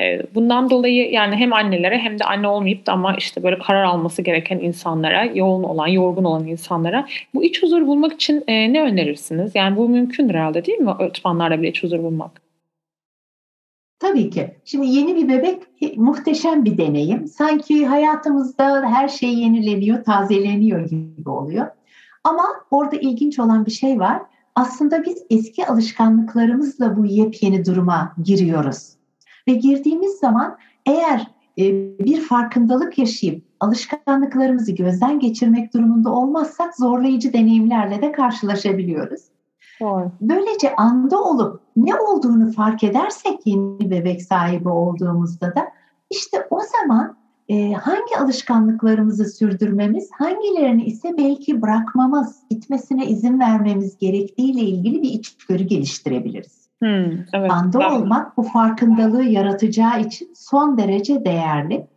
E, 0.02 0.22
bundan 0.36 0.70
dolayı 0.70 1.12
yani 1.12 1.36
hem 1.36 1.54
annelere 1.54 1.98
hem 1.98 2.20
de 2.20 2.24
anne 2.24 2.48
olmayıp 2.48 2.86
da 2.86 2.94
ama 2.94 3.16
işte 3.16 3.44
böyle 3.44 3.60
karar 3.60 3.84
alması 3.84 4.22
gereken 4.22 4.60
insanlara, 4.60 5.26
yoğun 5.26 5.64
olan, 5.64 5.88
yorgun 5.88 6.24
olan 6.24 6.48
insanlara 6.48 7.08
bu 7.34 7.44
iç 7.44 7.64
huzur 7.64 7.88
bulmak 7.88 8.14
için 8.14 8.44
e, 8.48 8.74
ne 8.74 8.82
önerirsiniz? 8.82 9.56
Yani 9.56 9.78
bu 9.78 9.90
mümkündür 9.90 10.34
herhalde 10.34 10.66
değil 10.66 10.80
mi? 10.80 10.92
Öğretmenlerle 11.00 11.62
bile 11.62 11.70
iç 11.70 11.84
huzur 11.84 12.04
bulmak. 12.04 12.42
Tabii 14.00 14.30
ki. 14.30 14.56
Şimdi 14.66 14.88
yeni 14.88 15.16
bir 15.16 15.30
bebek 15.30 15.62
muhteşem 15.98 16.66
bir 16.66 16.78
deneyim. 16.78 17.28
Sanki 17.28 17.86
hayatımızda 17.86 18.82
her 18.86 19.08
şey 19.08 19.34
yenileniyor, 19.34 20.04
tazeleniyor 20.04 20.90
gibi 20.90 21.30
oluyor. 21.30 21.68
Ama 22.24 22.44
orada 22.72 22.96
ilginç 22.96 23.40
olan 23.40 23.66
bir 23.66 23.72
şey 23.72 24.00
var 24.00 24.22
aslında 24.58 25.04
biz 25.04 25.24
eski 25.30 25.68
alışkanlıklarımızla 25.68 26.98
bu 26.98 27.06
yepyeni 27.06 27.66
duruma 27.66 28.14
giriyoruz. 28.24 28.94
Ve 29.48 29.54
girdiğimiz 29.54 30.20
zaman 30.20 30.58
eğer 30.86 31.28
e, 31.60 31.64
bir 32.00 32.22
farkındalık 32.22 32.98
yaşayıp 32.98 33.44
alışkanlıklarımızı 33.60 34.72
gözden 34.72 35.20
geçirmek 35.20 35.74
durumunda 35.74 36.10
olmazsak 36.10 36.76
zorlayıcı 36.76 37.34
deneyimlerle 37.34 38.02
de 38.02 38.12
karşılaşabiliyoruz. 38.12 39.22
Doğru. 39.82 40.12
Böylece 40.22 40.76
anda 40.76 41.24
olup 41.24 41.62
ne 41.76 41.96
olduğunu 41.96 42.52
fark 42.52 42.84
edersek 42.84 43.40
yeni 43.46 43.92
bebek 43.92 44.24
sahibi 44.24 44.70
olduğumuzda 44.70 45.56
da 45.56 45.68
işte 46.12 46.48
o 46.50 46.60
zaman 46.60 47.17
e, 47.50 47.74
hangi 47.74 48.18
alışkanlıklarımızı 48.20 49.26
sürdürmemiz, 49.26 50.10
hangilerini 50.12 50.86
ise 50.86 51.18
belki 51.18 51.62
bırakmamız, 51.62 52.40
gitmesine 52.50 53.06
izin 53.06 53.40
vermemiz 53.40 53.98
gerektiğiyle 53.98 54.62
ilgili 54.62 55.02
bir 55.02 55.10
içgörü 55.10 55.64
geliştirebiliriz. 55.64 56.68
Hmm, 56.82 57.12
evet, 57.34 57.52
Anda 57.52 57.80
ben... 57.80 57.92
olmak 57.92 58.38
bu 58.38 58.44
farkındalığı 58.44 59.24
yaratacağı 59.24 60.02
için 60.02 60.32
son 60.36 60.78
derece 60.78 61.26
değerli. 61.26 61.88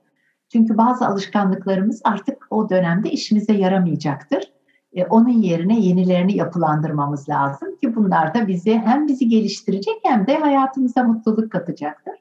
Çünkü 0.53 0.77
bazı 0.77 1.07
alışkanlıklarımız 1.07 2.01
artık 2.05 2.47
o 2.51 2.71
dönemde 2.71 3.11
işimize 3.11 3.53
yaramayacaktır. 3.53 4.53
E, 4.93 5.05
onun 5.05 5.43
yerine 5.43 5.81
yenilerini 5.81 6.37
yapılandırmamız 6.37 7.29
lazım 7.29 7.77
ki 7.77 7.97
bunlar 7.97 8.35
da 8.35 8.49
bizi 8.49 8.79
hem 8.79 9.09
bizi 9.09 9.29
geliştirecek 9.29 9.95
hem 10.03 10.27
de 10.27 10.37
hayatımıza 10.37 11.03
mutluluk 11.03 11.53
katacaktır. 11.53 12.15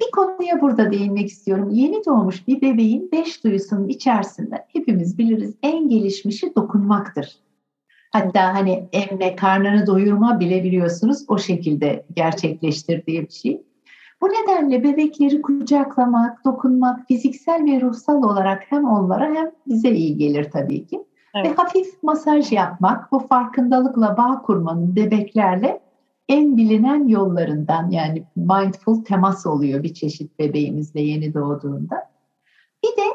Bir 0.00 0.10
konuya 0.10 0.60
burada 0.60 0.92
değinmek 0.92 1.28
istiyorum. 1.28 1.70
Yeni 1.70 2.04
doğmuş 2.04 2.48
bir 2.48 2.60
bebeğin 2.60 3.08
beş 3.12 3.44
duyusunun 3.44 3.88
içerisinde 3.88 4.64
hepimiz 4.72 5.18
biliriz 5.18 5.54
en 5.62 5.88
gelişmişi 5.88 6.54
dokunmaktır. 6.56 7.38
Hatta 8.10 8.54
hani 8.54 8.88
emme, 8.92 9.36
karnını 9.36 9.86
doyurma 9.86 10.40
bile 10.40 10.64
biliyorsunuz 10.64 11.24
o 11.28 11.38
şekilde 11.38 12.06
gerçekleştirdiği 12.16 13.22
bir 13.22 13.32
şey. 13.32 13.62
Bu 14.20 14.26
nedenle 14.26 14.84
bebekleri 14.84 15.42
kucaklamak, 15.42 16.44
dokunmak 16.44 17.06
fiziksel 17.08 17.64
ve 17.64 17.80
ruhsal 17.80 18.22
olarak 18.22 18.62
hem 18.68 18.84
onlara 18.84 19.34
hem 19.34 19.50
bize 19.66 19.90
iyi 19.90 20.16
gelir 20.16 20.50
tabii 20.50 20.86
ki. 20.86 21.04
Evet. 21.34 21.46
Ve 21.46 21.54
hafif 21.54 22.02
masaj 22.02 22.52
yapmak, 22.52 23.12
bu 23.12 23.18
farkındalıkla 23.18 24.16
bağ 24.16 24.42
kurmanın 24.42 24.96
bebeklerle 24.96 25.80
en 26.28 26.56
bilinen 26.56 27.08
yollarından 27.08 27.90
yani 27.90 28.24
mindful 28.36 29.04
temas 29.04 29.46
oluyor 29.46 29.82
bir 29.82 29.94
çeşit 29.94 30.38
bebeğimizle 30.38 31.00
yeni 31.00 31.34
doğduğunda. 31.34 32.10
Bir 32.84 32.88
de 32.88 33.06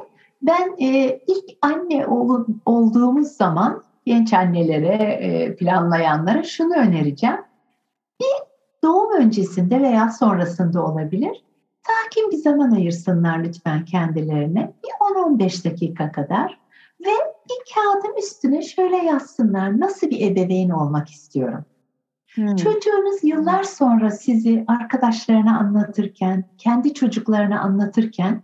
ben 0.41 0.75
e, 0.79 1.19
ilk 1.27 1.57
anne 1.61 2.07
ol, 2.07 2.45
olduğumuz 2.65 3.27
zaman 3.27 3.83
genç 4.05 4.33
annelere, 4.33 4.93
e, 5.03 5.55
planlayanlara 5.55 6.43
şunu 6.43 6.73
önereceğim. 6.73 7.41
Bir 8.21 8.43
doğum 8.83 9.13
öncesinde 9.21 9.81
veya 9.81 10.09
sonrasında 10.09 10.85
olabilir. 10.85 11.43
Sakin 11.87 12.31
bir 12.31 12.37
zaman 12.37 12.71
ayırsınlar 12.71 13.43
lütfen 13.43 13.85
kendilerine. 13.85 14.73
Bir 14.83 14.89
10-15 15.15 15.65
dakika 15.71 16.11
kadar. 16.11 16.59
Ve 17.01 17.11
bir 17.49 17.73
kağıdın 17.75 18.17
üstüne 18.17 18.61
şöyle 18.61 18.97
yazsınlar. 18.97 19.79
Nasıl 19.79 20.09
bir 20.09 20.31
ebeveyn 20.31 20.69
olmak 20.69 21.09
istiyorum? 21.09 21.65
Hmm. 22.35 22.55
Çocuğunuz 22.55 23.23
yıllar 23.23 23.63
sonra 23.63 24.11
sizi 24.11 24.65
arkadaşlarına 24.67 25.59
anlatırken, 25.59 26.43
kendi 26.57 26.93
çocuklarına 26.93 27.59
anlatırken 27.61 28.43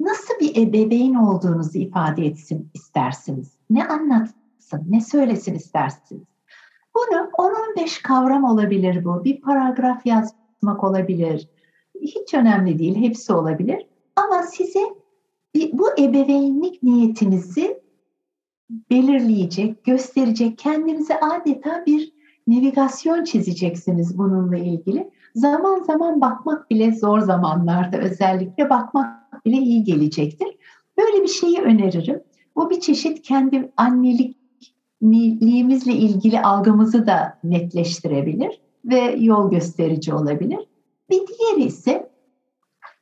nasıl 0.00 0.34
bir 0.40 0.56
ebeveyn 0.56 1.14
olduğunuzu 1.14 1.78
ifade 1.78 2.26
etsin 2.26 2.70
istersiniz? 2.74 3.52
Ne 3.70 3.88
anlatsın, 3.88 4.84
ne 4.88 5.00
söylesin 5.00 5.54
istersiniz? 5.54 6.22
Bunu 6.94 7.18
10-15 7.76 8.02
kavram 8.02 8.44
olabilir 8.44 9.04
bu. 9.04 9.24
Bir 9.24 9.40
paragraf 9.40 10.06
yazmak 10.06 10.84
olabilir. 10.84 11.48
Hiç 12.00 12.34
önemli 12.34 12.78
değil, 12.78 12.96
hepsi 12.96 13.32
olabilir. 13.32 13.86
Ama 14.16 14.42
size 14.42 14.80
bu 15.72 15.90
ebeveynlik 15.98 16.82
niyetinizi 16.82 17.80
belirleyecek, 18.90 19.84
gösterecek, 19.84 20.58
kendinize 20.58 21.20
adeta 21.20 21.84
bir 21.86 22.13
navigasyon 22.46 23.24
çizeceksiniz 23.24 24.18
bununla 24.18 24.56
ilgili. 24.56 25.10
Zaman 25.34 25.82
zaman 25.82 26.20
bakmak 26.20 26.70
bile 26.70 26.92
zor 26.92 27.20
zamanlarda 27.20 27.98
özellikle 27.98 28.70
bakmak 28.70 29.44
bile 29.44 29.56
iyi 29.56 29.84
gelecektir. 29.84 30.48
Böyle 30.98 31.22
bir 31.22 31.28
şeyi 31.28 31.60
öneririm. 31.60 32.22
Bu 32.56 32.70
bir 32.70 32.80
çeşit 32.80 33.22
kendi 33.22 33.72
annelikliğimizle 33.76 35.92
ilgili 35.92 36.40
algımızı 36.40 37.06
da 37.06 37.38
netleştirebilir 37.44 38.60
ve 38.84 39.16
yol 39.18 39.50
gösterici 39.50 40.14
olabilir. 40.14 40.68
Bir 41.10 41.20
diğeri 41.26 41.64
ise 41.64 42.10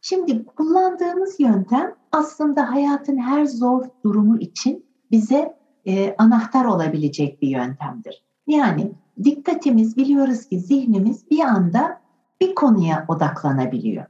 şimdi 0.01 0.45
kullandığımız 0.45 1.41
yöntem 1.41 1.95
aslında 2.13 2.71
hayatın 2.71 3.17
her 3.17 3.47
zor 3.47 3.85
durumu 4.05 4.39
için 4.39 4.87
bize 5.11 5.57
e, 5.87 6.15
anahtar 6.19 6.65
olabilecek 6.65 7.43
bir 7.43 7.49
yöntemdir. 7.49 8.25
Yani 8.47 8.93
dikkatimiz 9.25 9.97
biliyoruz 9.97 10.45
ki 10.49 10.59
zihnimiz 10.61 11.31
bir 11.31 11.41
anda 11.41 12.01
bir 12.41 12.55
konuya 12.55 13.05
odaklanabiliyor. 13.09 14.07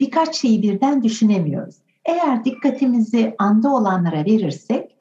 Birkaç 0.00 0.36
şeyi 0.36 0.62
birden 0.62 1.02
düşünemiyoruz. 1.02 1.76
Eğer 2.04 2.44
dikkatimizi 2.44 3.34
anda 3.38 3.74
olanlara 3.74 4.24
verirsek, 4.24 4.96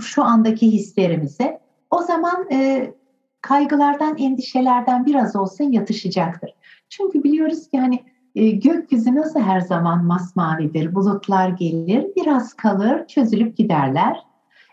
şu 0.00 0.24
andaki 0.24 0.72
hislerimize, 0.72 1.60
o 1.90 2.02
zaman 2.02 2.50
e, 2.52 2.90
kaygılardan, 3.40 4.18
endişelerden 4.18 5.06
biraz 5.06 5.36
olsun 5.36 5.72
yatışacaktır. 5.72 6.50
Çünkü 6.88 7.24
biliyoruz 7.24 7.70
ki 7.70 7.78
hani 7.78 8.02
e, 8.34 8.50
gökyüzü 8.50 9.14
nasıl 9.14 9.40
her 9.40 9.60
zaman 9.60 10.04
masmavidir, 10.04 10.94
bulutlar 10.94 11.48
gelir, 11.48 12.06
biraz 12.16 12.54
kalır, 12.54 13.06
çözülüp 13.06 13.56
giderler. 13.56 14.26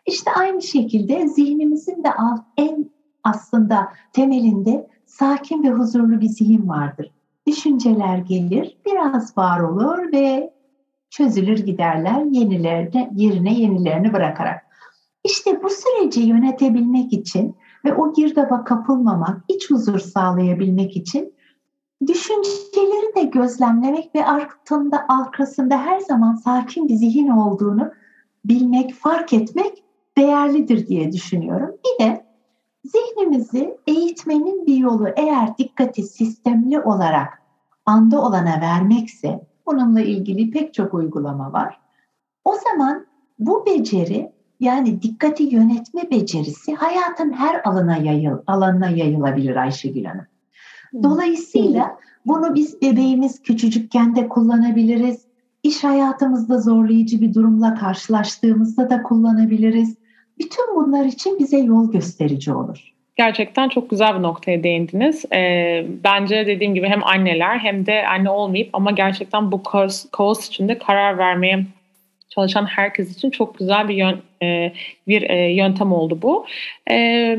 İşte 0.05 0.31
aynı 0.31 0.61
şekilde 0.61 1.27
zihnimizin 1.27 2.03
de 2.03 2.09
en 2.57 2.89
aslında 3.23 3.89
temelinde 4.13 4.89
sakin 5.05 5.63
ve 5.63 5.69
huzurlu 5.69 6.21
bir 6.21 6.27
zihin 6.27 6.69
vardır. 6.69 7.11
Düşünceler 7.47 8.17
gelir, 8.17 8.77
biraz 8.85 9.37
var 9.37 9.59
olur 9.59 10.11
ve 10.11 10.53
çözülür 11.09 11.57
giderler 11.57 12.21
yenilerine, 12.21 13.11
yerine 13.15 13.53
yenilerini 13.53 14.13
bırakarak. 14.13 14.65
İşte 15.23 15.63
bu 15.63 15.69
süreci 15.69 16.21
yönetebilmek 16.21 17.13
için 17.13 17.55
ve 17.85 17.93
o 17.93 18.13
girdaba 18.13 18.63
kapılmamak, 18.63 19.41
iç 19.47 19.69
huzur 19.69 19.99
sağlayabilmek 19.99 20.97
için 20.97 21.33
düşünceleri 22.07 23.15
de 23.15 23.23
gözlemlemek 23.23 24.15
ve 24.15 24.25
arkasında, 24.25 25.05
arkasında 25.09 25.77
her 25.77 25.99
zaman 25.99 26.35
sakin 26.35 26.87
bir 26.87 26.95
zihin 26.95 27.27
olduğunu 27.27 27.91
bilmek, 28.45 28.93
fark 28.93 29.33
etmek 29.33 29.83
değerlidir 30.17 30.87
diye 30.87 31.11
düşünüyorum. 31.11 31.69
Bir 31.85 32.05
de 32.05 32.28
zihnimizi 32.91 33.77
eğitmenin 33.87 34.65
bir 34.65 34.77
yolu 34.77 35.07
eğer 35.15 35.57
dikkati 35.57 36.03
sistemli 36.03 36.79
olarak 36.79 37.41
anda 37.85 38.21
olana 38.21 38.61
vermekse, 38.61 39.47
bununla 39.65 40.01
ilgili 40.01 40.51
pek 40.51 40.73
çok 40.73 40.93
uygulama 40.93 41.53
var. 41.53 41.79
O 42.45 42.53
zaman 42.55 43.05
bu 43.39 43.65
beceri 43.65 44.31
yani 44.59 45.01
dikkati 45.01 45.43
yönetme 45.43 46.11
becerisi 46.11 46.75
hayatın 46.75 47.31
her 47.31 47.61
alana 47.63 47.97
yayıl, 47.97 48.37
alanına 48.47 48.89
yayılabilir 48.89 49.55
Ayşegül 49.55 50.05
Hanım. 50.05 50.25
Dolayısıyla 51.03 51.97
bunu 52.25 52.55
biz 52.55 52.81
bebeğimiz 52.81 53.41
küçücükken 53.41 54.15
de 54.15 54.29
kullanabiliriz. 54.29 55.25
İş 55.63 55.83
hayatımızda 55.83 56.57
zorlayıcı 56.57 57.21
bir 57.21 57.33
durumla 57.33 57.75
karşılaştığımızda 57.75 58.89
da 58.89 59.03
kullanabiliriz. 59.03 59.95
Bütün 60.39 60.75
bunlar 60.75 61.05
için 61.05 61.39
bize 61.39 61.57
yol 61.57 61.91
gösterici 61.91 62.53
olur. 62.53 62.93
Gerçekten 63.15 63.69
çok 63.69 63.89
güzel 63.89 64.17
bir 64.17 64.23
noktaya 64.23 64.63
değindiniz. 64.63 65.25
Ee, 65.33 65.85
bence 66.03 66.47
dediğim 66.47 66.75
gibi 66.75 66.87
hem 66.87 67.03
anneler 67.03 67.59
hem 67.59 67.85
de 67.85 68.07
anne 68.07 68.29
olmayıp 68.29 68.69
ama 68.73 68.91
gerçekten 68.91 69.51
bu 69.51 69.63
kaos, 69.63 70.05
kaos 70.11 70.47
içinde 70.47 70.77
karar 70.77 71.17
vermeye 71.17 71.65
çalışan 72.29 72.65
herkes 72.65 73.17
için 73.17 73.29
çok 73.29 73.57
güzel 73.57 73.89
bir 73.89 73.95
yön, 73.95 74.21
e, 74.43 74.73
bir 75.07 75.29
e, 75.29 75.51
yöntem 75.51 75.93
oldu 75.93 76.19
bu. 76.21 76.45
E, 76.91 77.37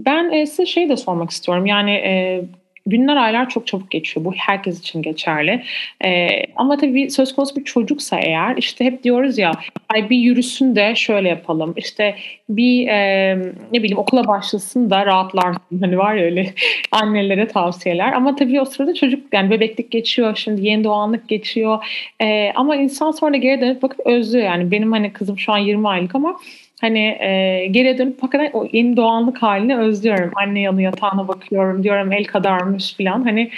ben 0.00 0.30
e, 0.30 0.46
size 0.46 0.66
şey 0.66 0.88
de 0.88 0.96
sormak 0.96 1.30
istiyorum. 1.30 1.66
Yani 1.66 1.90
e, 1.90 2.44
günler 2.90 3.16
aylar 3.16 3.48
çok 3.48 3.66
çabuk 3.66 3.90
geçiyor. 3.90 4.24
Bu 4.24 4.32
herkes 4.36 4.80
için 4.80 5.02
geçerli. 5.02 5.62
Ee, 6.04 6.28
ama 6.56 6.76
tabii 6.76 7.10
söz 7.10 7.34
konusu 7.34 7.56
bir 7.56 7.64
çocuksa 7.64 8.18
eğer 8.18 8.56
işte 8.56 8.84
hep 8.84 9.04
diyoruz 9.04 9.38
ya 9.38 9.52
ay 9.88 10.10
bir 10.10 10.16
yürüsün 10.16 10.76
de 10.76 10.94
şöyle 10.94 11.28
yapalım. 11.28 11.74
İşte 11.76 12.14
bir 12.48 12.88
e, 12.88 13.36
ne 13.72 13.82
bileyim 13.82 13.98
okula 13.98 14.26
başlasın 14.26 14.90
da 14.90 15.06
rahatlarsın. 15.06 15.80
Hani 15.80 15.98
var 15.98 16.14
ya 16.14 16.24
öyle 16.24 16.54
annelere 16.92 17.48
tavsiyeler. 17.48 18.12
Ama 18.12 18.36
tabii 18.36 18.60
o 18.60 18.64
sırada 18.64 18.94
çocuk 18.94 19.34
yani 19.34 19.50
bebeklik 19.50 19.90
geçiyor. 19.90 20.36
Şimdi 20.36 20.66
yeni 20.66 20.84
doğanlık 20.84 21.28
geçiyor. 21.28 21.84
Ee, 22.20 22.52
ama 22.54 22.76
insan 22.76 23.10
sonra 23.10 23.36
geri 23.36 23.60
dönüp 23.60 23.82
bakıp 23.82 24.06
özlüyor. 24.06 24.44
Yani 24.46 24.70
benim 24.70 24.92
hani 24.92 25.12
kızım 25.12 25.38
şu 25.38 25.52
an 25.52 25.58
20 25.58 25.88
aylık 25.88 26.14
ama 26.14 26.36
hani 26.80 26.98
e, 26.98 27.66
geriye 27.70 27.98
dönüp 27.98 28.22
hakikaten 28.22 28.50
o 28.52 28.66
yeni 28.72 28.96
doğanlık 28.96 29.42
halini 29.42 29.76
özlüyorum. 29.76 30.30
Anne 30.34 30.60
yanı 30.60 30.82
yatağına 30.82 31.28
bakıyorum 31.28 31.82
diyorum 31.82 32.12
el 32.12 32.24
kadarmış 32.24 32.96
falan. 32.96 33.22
Hani 33.22 33.50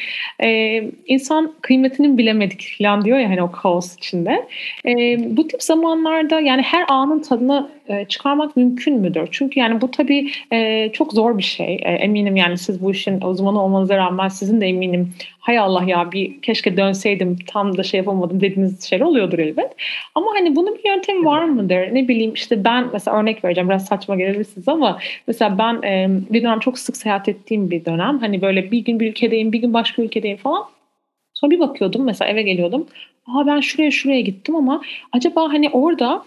e, 0.42 0.82
insan 1.06 1.52
kıymetinin 1.60 2.18
bilemedik 2.18 2.74
falan 2.78 3.04
diyor 3.04 3.18
ya 3.18 3.30
hani 3.30 3.42
o 3.42 3.50
kaos 3.52 3.96
içinde. 3.96 4.48
E, 4.86 5.16
bu 5.36 5.48
tip 5.48 5.62
zamanlarda 5.62 6.40
yani 6.40 6.62
her 6.62 6.84
anın 6.88 7.22
tadını 7.22 7.70
e, 7.90 8.04
çıkarmak 8.04 8.56
mümkün 8.56 9.00
müdür? 9.00 9.28
Çünkü 9.30 9.60
yani 9.60 9.80
bu 9.80 9.90
tabii 9.90 10.30
e, 10.52 10.90
çok 10.92 11.12
zor 11.12 11.38
bir 11.38 11.42
şey. 11.42 11.74
E, 11.74 11.92
eminim 11.92 12.36
yani 12.36 12.58
siz 12.58 12.82
bu 12.82 12.90
işin 12.90 13.20
uzmanı 13.20 13.62
olmanıza 13.62 13.96
rağmen 13.96 14.28
sizin 14.28 14.60
de 14.60 14.66
eminim 14.66 15.12
hay 15.38 15.58
Allah 15.58 15.84
ya 15.86 16.12
bir 16.12 16.40
keşke 16.42 16.76
dönseydim 16.76 17.36
tam 17.46 17.76
da 17.76 17.82
şey 17.82 17.98
yapamadım 17.98 18.40
dediğiniz 18.40 18.82
şeyler 18.82 19.04
oluyordur 19.04 19.38
elbet. 19.38 19.72
Ama 20.14 20.26
hani 20.34 20.56
bunun 20.56 20.74
bir 20.74 20.88
yöntemi 20.88 21.24
var 21.24 21.44
mıdır? 21.44 21.94
Ne 21.94 22.08
bileyim 22.08 22.34
işte 22.34 22.64
ben 22.64 22.86
mesela 22.92 23.16
örnek 23.16 23.44
vereceğim 23.44 23.68
biraz 23.68 23.86
saçma 23.86 24.16
gelebilirsiniz 24.16 24.68
ama 24.68 24.98
mesela 25.26 25.58
ben 25.58 25.82
e, 25.82 26.08
bir 26.30 26.42
dönem 26.42 26.60
çok 26.60 26.78
sık 26.78 26.96
seyahat 26.96 27.28
ettiğim 27.28 27.70
bir 27.70 27.84
dönem. 27.84 28.18
Hani 28.18 28.42
böyle 28.42 28.70
bir 28.70 28.78
gün 28.78 29.00
bir 29.00 29.10
ülkedeyim 29.10 29.52
bir 29.52 29.58
gün 29.58 29.74
başka 29.74 30.02
ülkedeyim 30.02 30.36
falan. 30.36 30.64
Sonra 31.34 31.50
bir 31.50 31.60
bakıyordum 31.60 32.04
mesela 32.04 32.30
eve 32.30 32.42
geliyordum. 32.42 32.86
Aa 33.26 33.46
ben 33.46 33.60
şuraya 33.60 33.90
şuraya 33.90 34.20
gittim 34.20 34.56
ama 34.56 34.82
acaba 35.12 35.52
hani 35.52 35.70
orada 35.70 36.24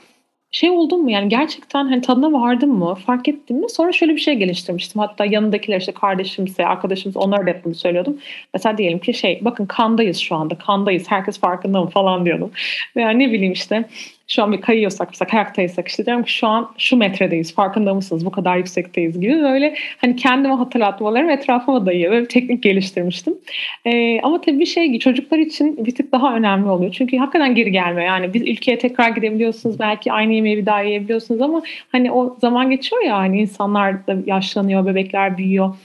şey 0.53 0.69
oldun 0.69 1.03
mu? 1.03 1.11
Yani 1.11 1.29
gerçekten 1.29 1.85
hani 1.85 2.01
tadına 2.01 2.33
vardın 2.33 2.69
mı? 2.69 2.95
Fark 2.95 3.27
ettin 3.27 3.57
mi? 3.57 3.69
Sonra 3.69 3.91
şöyle 3.91 4.13
bir 4.15 4.21
şey 4.21 4.35
geliştirmiştim. 4.35 5.01
Hatta 5.01 5.25
yanındakiler 5.25 5.79
işte 5.79 5.91
kardeşimse 5.91 6.65
arkadaşımız 6.65 7.17
onlara 7.17 7.45
da 7.45 7.49
hep 7.49 7.65
bunu 7.65 7.75
söylüyordum. 7.75 8.17
Mesela 8.53 8.77
diyelim 8.77 8.99
ki 8.99 9.13
şey 9.13 9.39
bakın 9.41 9.65
kandayız 9.65 10.17
şu 10.17 10.35
anda 10.35 10.57
kandayız 10.57 11.11
herkes 11.11 11.39
farkında 11.39 11.81
mı? 11.81 11.89
falan 11.89 12.25
diyordum. 12.25 12.51
Veya 12.95 13.09
ne 13.09 13.31
bileyim 13.31 13.53
işte 13.53 13.85
şu 14.33 14.43
an 14.43 14.51
bir 14.51 14.61
kayıyorsak 14.61 15.09
mesela 15.09 15.29
kayaktaysak 15.29 15.87
işte 15.87 16.05
diyorum 16.05 16.23
ki 16.23 16.33
şu 16.33 16.47
an 16.47 16.71
şu 16.77 16.97
metredeyiz 16.97 17.55
farkında 17.55 17.93
mısınız 17.93 18.25
bu 18.25 18.31
kadar 18.31 18.57
yüksekteyiz 18.57 19.19
gibi 19.19 19.41
böyle 19.41 19.75
hani 19.97 20.15
kendime 20.15 20.53
hatırlatmalarım 20.53 21.29
etrafıma 21.29 21.85
dayıyor 21.85 22.11
böyle 22.11 22.23
bir 22.23 22.29
teknik 22.29 22.63
geliştirmiştim. 22.63 23.37
Ee, 23.85 24.21
ama 24.21 24.41
tabii 24.41 24.59
bir 24.59 24.65
şey 24.65 24.99
çocuklar 24.99 25.37
için 25.37 25.85
bir 25.85 25.95
tık 25.95 26.11
daha 26.11 26.35
önemli 26.35 26.69
oluyor. 26.69 26.91
Çünkü 26.91 27.17
hakikaten 27.17 27.55
geri 27.55 27.71
gelme 27.71 28.03
yani 28.03 28.33
biz 28.33 28.41
ülkeye 28.41 28.77
tekrar 28.77 29.09
gidebiliyorsunuz 29.09 29.79
belki 29.79 30.11
aynı 30.11 30.33
yemeği 30.33 30.57
bir 30.57 30.65
daha 30.65 30.81
yiyebiliyorsunuz 30.81 31.41
ama 31.41 31.63
hani 31.91 32.11
o 32.11 32.37
zaman 32.41 32.69
geçiyor 32.69 33.01
ya 33.03 33.17
hani 33.17 33.41
insanlar 33.41 34.07
da 34.07 34.15
yaşlanıyor 34.25 34.85
bebekler 34.85 35.37
büyüyor. 35.37 35.75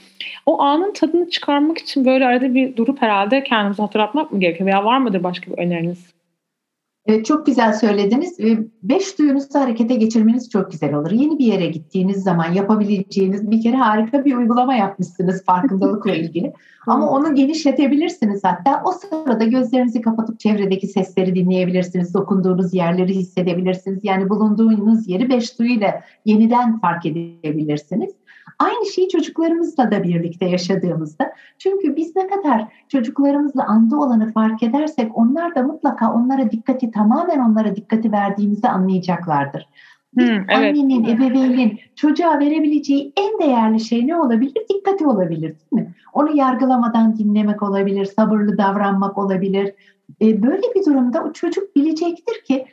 O 0.45 0.61
anın 0.61 0.93
tadını 0.93 1.29
çıkarmak 1.29 1.77
için 1.77 2.05
böyle 2.05 2.25
arada 2.25 2.55
bir 2.55 2.75
durup 2.75 3.01
herhalde 3.01 3.43
kendimizi 3.43 3.81
hatırlatmak 3.81 4.31
mı 4.31 4.39
gerekiyor 4.39 4.67
veya 4.67 4.85
var 4.85 4.97
mıdır 4.97 5.23
başka 5.23 5.51
bir 5.51 5.57
öneriniz? 5.57 6.18
Çok 7.23 7.45
güzel 7.45 7.73
söylediniz. 7.73 8.37
Beş 8.83 9.19
duyunuzu 9.19 9.59
harekete 9.59 9.95
geçirmeniz 9.95 10.49
çok 10.49 10.71
güzel 10.71 10.93
olur. 10.93 11.11
Yeni 11.11 11.39
bir 11.39 11.45
yere 11.45 11.65
gittiğiniz 11.65 12.23
zaman 12.23 12.53
yapabileceğiniz 12.53 13.51
bir 13.51 13.61
kere 13.61 13.75
harika 13.75 14.25
bir 14.25 14.35
uygulama 14.35 14.75
yapmışsınız 14.75 15.45
farkındalıkla 15.45 16.11
ilgili. 16.15 16.53
Ama 16.87 17.09
onu 17.09 17.35
genişletebilirsiniz 17.35 18.43
hatta. 18.43 18.81
O 18.85 18.91
sırada 18.91 19.43
gözlerinizi 19.43 20.01
kapatıp 20.01 20.39
çevredeki 20.39 20.87
sesleri 20.87 21.35
dinleyebilirsiniz. 21.35 22.13
Dokunduğunuz 22.13 22.73
yerleri 22.73 23.15
hissedebilirsiniz. 23.15 23.99
Yani 24.03 24.29
bulunduğunuz 24.29 25.07
yeri 25.07 25.29
beş 25.29 25.59
duyuyla 25.59 26.01
yeniden 26.25 26.79
fark 26.79 27.05
edebilirsiniz. 27.05 28.18
Aynı 28.59 28.85
şeyi 28.85 29.09
çocuklarımızla 29.09 29.91
da 29.91 30.03
birlikte 30.03 30.45
yaşadığımızda. 30.45 31.33
Çünkü 31.57 31.95
biz 31.95 32.15
ne 32.15 32.27
kadar 32.27 32.67
çocuklarımızla 32.87 33.65
anda 33.67 33.97
olanı 33.97 34.31
fark 34.31 34.63
edersek 34.63 35.17
onlar 35.17 35.55
da 35.55 35.63
mutlaka 35.63 36.13
onlara 36.13 36.51
dikkati 36.51 36.91
tamamen 36.91 37.39
onlara 37.39 37.75
dikkati 37.75 38.11
verdiğimizi 38.11 38.67
anlayacaklardır. 38.67 39.67
Hmm, 40.13 40.25
evet. 40.25 40.49
annenin, 40.49 41.03
ebeveynin 41.03 41.79
çocuğa 41.95 42.39
verebileceği 42.39 43.13
en 43.17 43.39
değerli 43.39 43.79
şey 43.79 44.07
ne 44.07 44.15
olabilir? 44.15 44.65
Dikkati 44.69 45.05
olabilir 45.05 45.41
değil 45.41 45.71
mi? 45.71 45.93
Onu 46.13 46.37
yargılamadan 46.37 47.17
dinlemek 47.17 47.63
olabilir, 47.63 48.05
sabırlı 48.05 48.57
davranmak 48.57 49.17
olabilir. 49.17 49.73
Ee, 50.21 50.43
böyle 50.43 50.63
bir 50.75 50.85
durumda 50.85 51.23
o 51.23 51.33
çocuk 51.33 51.75
bilecektir 51.75 52.43
ki 52.45 52.65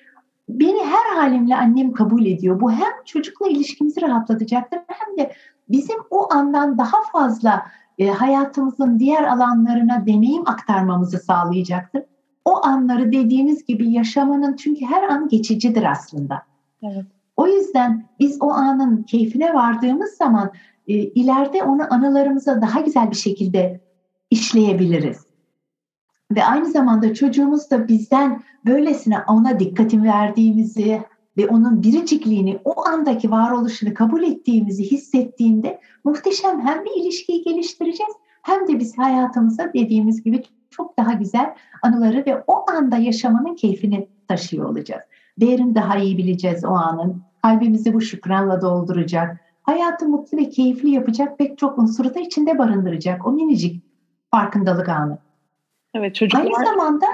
beni 0.48 0.78
her 0.84 1.16
halimle 1.16 1.56
annem 1.56 1.92
kabul 1.92 2.26
ediyor. 2.26 2.60
Bu 2.60 2.72
hem 2.72 2.92
çocukla 3.04 3.48
ilişkimizi 3.48 4.02
rahatlatacaktır 4.02 4.80
hem 4.88 5.16
de 5.18 5.32
bizim 5.68 5.96
o 6.10 6.32
andan 6.32 6.78
daha 6.78 7.02
fazla 7.12 7.66
e, 7.98 8.08
hayatımızın 8.08 8.98
diğer 8.98 9.24
alanlarına 9.24 10.06
deneyim 10.06 10.42
aktarmamızı 10.48 11.18
sağlayacaktır. 11.18 12.02
O 12.44 12.66
anları 12.66 13.12
dediğiniz 13.12 13.64
gibi 13.64 13.92
yaşamanın 13.92 14.56
çünkü 14.56 14.84
her 14.84 15.02
an 15.02 15.28
geçicidir 15.28 15.90
aslında. 15.90 16.42
Evet. 16.82 17.04
O 17.36 17.46
yüzden 17.46 18.04
biz 18.20 18.36
o 18.40 18.50
anın 18.50 19.02
keyfine 19.02 19.54
vardığımız 19.54 20.10
zaman 20.10 20.50
e, 20.88 20.94
ileride 20.94 21.62
onu 21.62 21.94
anılarımıza 21.94 22.62
daha 22.62 22.80
güzel 22.80 23.10
bir 23.10 23.16
şekilde 23.16 23.80
işleyebiliriz. 24.30 25.26
Ve 26.30 26.44
aynı 26.44 26.66
zamanda 26.66 27.14
çocuğumuz 27.14 27.70
da 27.70 27.88
bizden 27.88 28.42
böylesine 28.66 29.18
ona 29.28 29.60
dikkatin 29.60 30.04
verdiğimizi, 30.04 31.02
ve 31.36 31.48
onun 31.48 31.82
biricikliğini, 31.82 32.58
o 32.64 32.88
andaki 32.88 33.30
varoluşunu 33.30 33.94
kabul 33.94 34.22
ettiğimizi 34.22 34.90
hissettiğinde 34.90 35.80
muhteşem 36.04 36.60
hem 36.60 36.84
bir 36.84 37.02
ilişkiyi 37.02 37.42
geliştireceğiz 37.42 38.12
hem 38.42 38.68
de 38.68 38.78
biz 38.78 38.98
hayatımıza 38.98 39.72
dediğimiz 39.74 40.22
gibi 40.22 40.42
çok 40.70 40.98
daha 40.98 41.12
güzel 41.12 41.54
anıları 41.82 42.24
ve 42.26 42.44
o 42.46 42.70
anda 42.70 42.96
yaşamanın 42.96 43.54
keyfini 43.54 44.08
taşıyor 44.28 44.68
olacağız. 44.68 45.02
Değerini 45.40 45.74
daha 45.74 45.96
iyi 45.96 46.18
bileceğiz 46.18 46.64
o 46.64 46.68
anın. 46.68 47.22
Kalbimizi 47.42 47.94
bu 47.94 48.00
şükranla 48.00 48.62
dolduracak. 48.62 49.40
Hayatı 49.62 50.08
mutlu 50.08 50.38
ve 50.38 50.48
keyifli 50.48 50.90
yapacak 50.90 51.38
pek 51.38 51.58
çok 51.58 51.78
unsuru 51.78 52.14
da 52.14 52.20
içinde 52.20 52.58
barındıracak 52.58 53.26
o 53.26 53.32
minicik 53.32 53.82
farkındalık 54.30 54.88
anı. 54.88 55.18
Evet 55.94 56.14
çocuklar... 56.14 56.44
Aynı 56.44 56.70
zamanda 56.70 57.06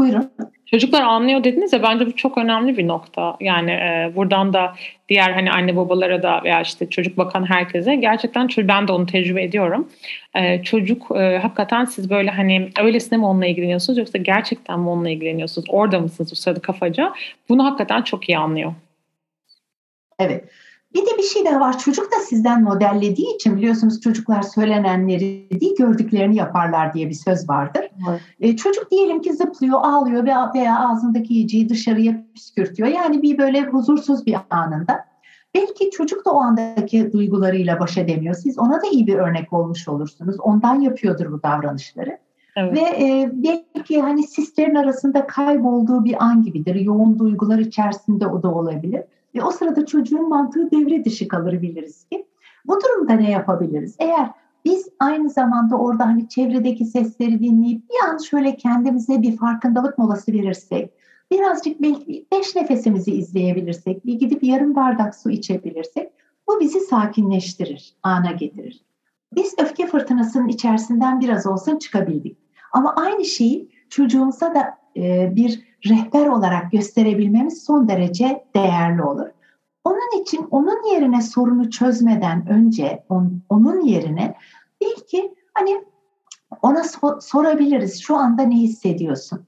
Buyurun. 0.00 0.30
Çocuklar 0.66 1.02
anlıyor 1.02 1.44
dediniz 1.44 1.72
ya 1.72 1.82
bence 1.82 2.06
bu 2.06 2.16
çok 2.16 2.38
önemli 2.38 2.76
bir 2.76 2.88
nokta. 2.88 3.36
Yani 3.40 3.70
e, 3.70 4.12
buradan 4.16 4.52
da 4.52 4.74
diğer 5.08 5.30
hani 5.30 5.52
anne 5.52 5.76
babalara 5.76 6.22
da 6.22 6.40
veya 6.44 6.60
işte 6.60 6.90
çocuk 6.90 7.18
bakan 7.18 7.44
herkese 7.50 7.96
gerçekten 7.96 8.48
ben 8.58 8.88
de 8.88 8.92
onu 8.92 9.06
tecrübe 9.06 9.42
ediyorum. 9.42 9.88
E, 10.34 10.62
çocuk 10.62 11.16
e, 11.16 11.38
hakikaten 11.38 11.84
siz 11.84 12.10
böyle 12.10 12.30
hani 12.30 12.70
öylesine 12.80 13.18
mi 13.18 13.26
onunla 13.26 13.46
ilgileniyorsunuz 13.46 13.98
yoksa 13.98 14.18
gerçekten 14.18 14.80
mi 14.80 14.88
onunla 14.88 15.10
ilgileniyorsunuz? 15.10 15.68
Orada 15.70 16.00
mısınız 16.00 16.30
bu 16.32 16.36
sırada 16.36 16.60
kafaca? 16.60 17.12
Bunu 17.48 17.64
hakikaten 17.64 18.02
çok 18.02 18.28
iyi 18.28 18.38
anlıyor. 18.38 18.74
Evet. 20.18 20.44
Bir 20.94 21.00
de 21.00 21.18
bir 21.18 21.22
şey 21.22 21.44
daha 21.44 21.60
var. 21.60 21.78
Çocuk 21.78 22.12
da 22.12 22.16
sizden 22.16 22.62
modellediği 22.62 23.34
için 23.34 23.56
biliyorsunuz 23.56 24.00
çocuklar 24.00 24.42
söylenenleri 24.42 25.60
değil 25.60 25.76
gördüklerini 25.78 26.36
yaparlar 26.36 26.94
diye 26.94 27.08
bir 27.08 27.14
söz 27.14 27.48
vardır. 27.48 27.90
Evet. 28.08 28.20
E, 28.40 28.56
çocuk 28.56 28.90
diyelim 28.90 29.22
ki 29.22 29.32
zıplıyor, 29.32 29.78
ağlıyor 29.82 30.24
veya, 30.24 30.52
veya 30.54 30.88
ağzındaki 30.88 31.34
yiyeceği 31.34 31.68
dışarıya 31.68 32.24
püskürtüyor. 32.34 32.88
Yani 32.88 33.22
bir 33.22 33.38
böyle 33.38 33.62
huzursuz 33.62 34.26
bir 34.26 34.36
anında. 34.50 35.10
Belki 35.54 35.90
çocuk 35.90 36.26
da 36.26 36.30
o 36.30 36.40
andaki 36.40 37.12
duygularıyla 37.12 37.80
baş 37.80 37.98
edemiyor. 37.98 38.34
Siz 38.34 38.58
ona 38.58 38.82
da 38.82 38.86
iyi 38.92 39.06
bir 39.06 39.14
örnek 39.14 39.52
olmuş 39.52 39.88
olursunuz. 39.88 40.36
Ondan 40.40 40.80
yapıyordur 40.80 41.32
bu 41.32 41.42
davranışları. 41.42 42.18
Evet. 42.56 42.72
Ve 42.72 42.80
e, 42.80 43.30
belki 43.32 44.00
hani 44.00 44.22
sislerin 44.22 44.74
arasında 44.74 45.26
kaybolduğu 45.26 46.04
bir 46.04 46.24
an 46.24 46.42
gibidir. 46.42 46.74
Yoğun 46.74 47.18
duygular 47.18 47.58
içerisinde 47.58 48.26
o 48.26 48.42
da 48.42 48.54
olabilir. 48.54 49.02
Ve 49.34 49.42
o 49.42 49.50
sırada 49.50 49.86
çocuğun 49.86 50.28
mantığı 50.28 50.70
devre 50.70 51.04
dışı 51.04 51.28
kalır 51.28 51.62
biliriz 51.62 52.04
ki. 52.04 52.26
Bu 52.66 52.80
durumda 52.80 53.12
ne 53.12 53.30
yapabiliriz? 53.30 53.96
Eğer 53.98 54.30
biz 54.64 54.88
aynı 54.98 55.30
zamanda 55.30 55.76
orada 55.76 56.06
hani 56.06 56.28
çevredeki 56.28 56.84
sesleri 56.84 57.40
dinleyip 57.40 57.82
bir 57.90 58.08
an 58.08 58.18
şöyle 58.18 58.56
kendimize 58.56 59.22
bir 59.22 59.36
farkındalık 59.36 59.98
molası 59.98 60.32
verirsek, 60.32 60.90
birazcık 61.30 61.82
belki 61.82 62.26
beş 62.32 62.56
nefesimizi 62.56 63.12
izleyebilirsek, 63.12 64.06
bir 64.06 64.14
gidip 64.14 64.44
yarım 64.44 64.74
bardak 64.74 65.14
su 65.14 65.30
içebilirsek, 65.30 66.12
bu 66.48 66.60
bizi 66.60 66.80
sakinleştirir, 66.80 67.94
ana 68.02 68.32
getirir. 68.32 68.84
Biz 69.34 69.54
öfke 69.58 69.86
fırtınasının 69.86 70.48
içerisinden 70.48 71.20
biraz 71.20 71.46
olsun 71.46 71.78
çıkabildik. 71.78 72.38
Ama 72.72 72.94
aynı 72.94 73.24
şeyi 73.24 73.70
çocuğumuza 73.88 74.54
da 74.54 74.79
e, 74.96 75.32
bir 75.36 75.62
rehber 75.88 76.26
olarak 76.26 76.72
gösterebilmemiz 76.72 77.64
son 77.64 77.88
derece 77.88 78.44
değerli 78.54 79.02
olur. 79.02 79.26
Onun 79.84 80.22
için 80.22 80.46
onun 80.50 80.94
yerine 80.94 81.22
sorunu 81.22 81.70
çözmeden 81.70 82.46
önce 82.48 83.04
on, 83.08 83.42
onun 83.48 83.80
yerine 83.80 84.34
belki 84.80 85.34
hani 85.54 85.84
ona 86.62 86.80
so- 86.80 87.20
sorabiliriz 87.20 88.00
şu 88.02 88.16
anda 88.16 88.42
ne 88.42 88.56
hissediyorsun? 88.56 89.46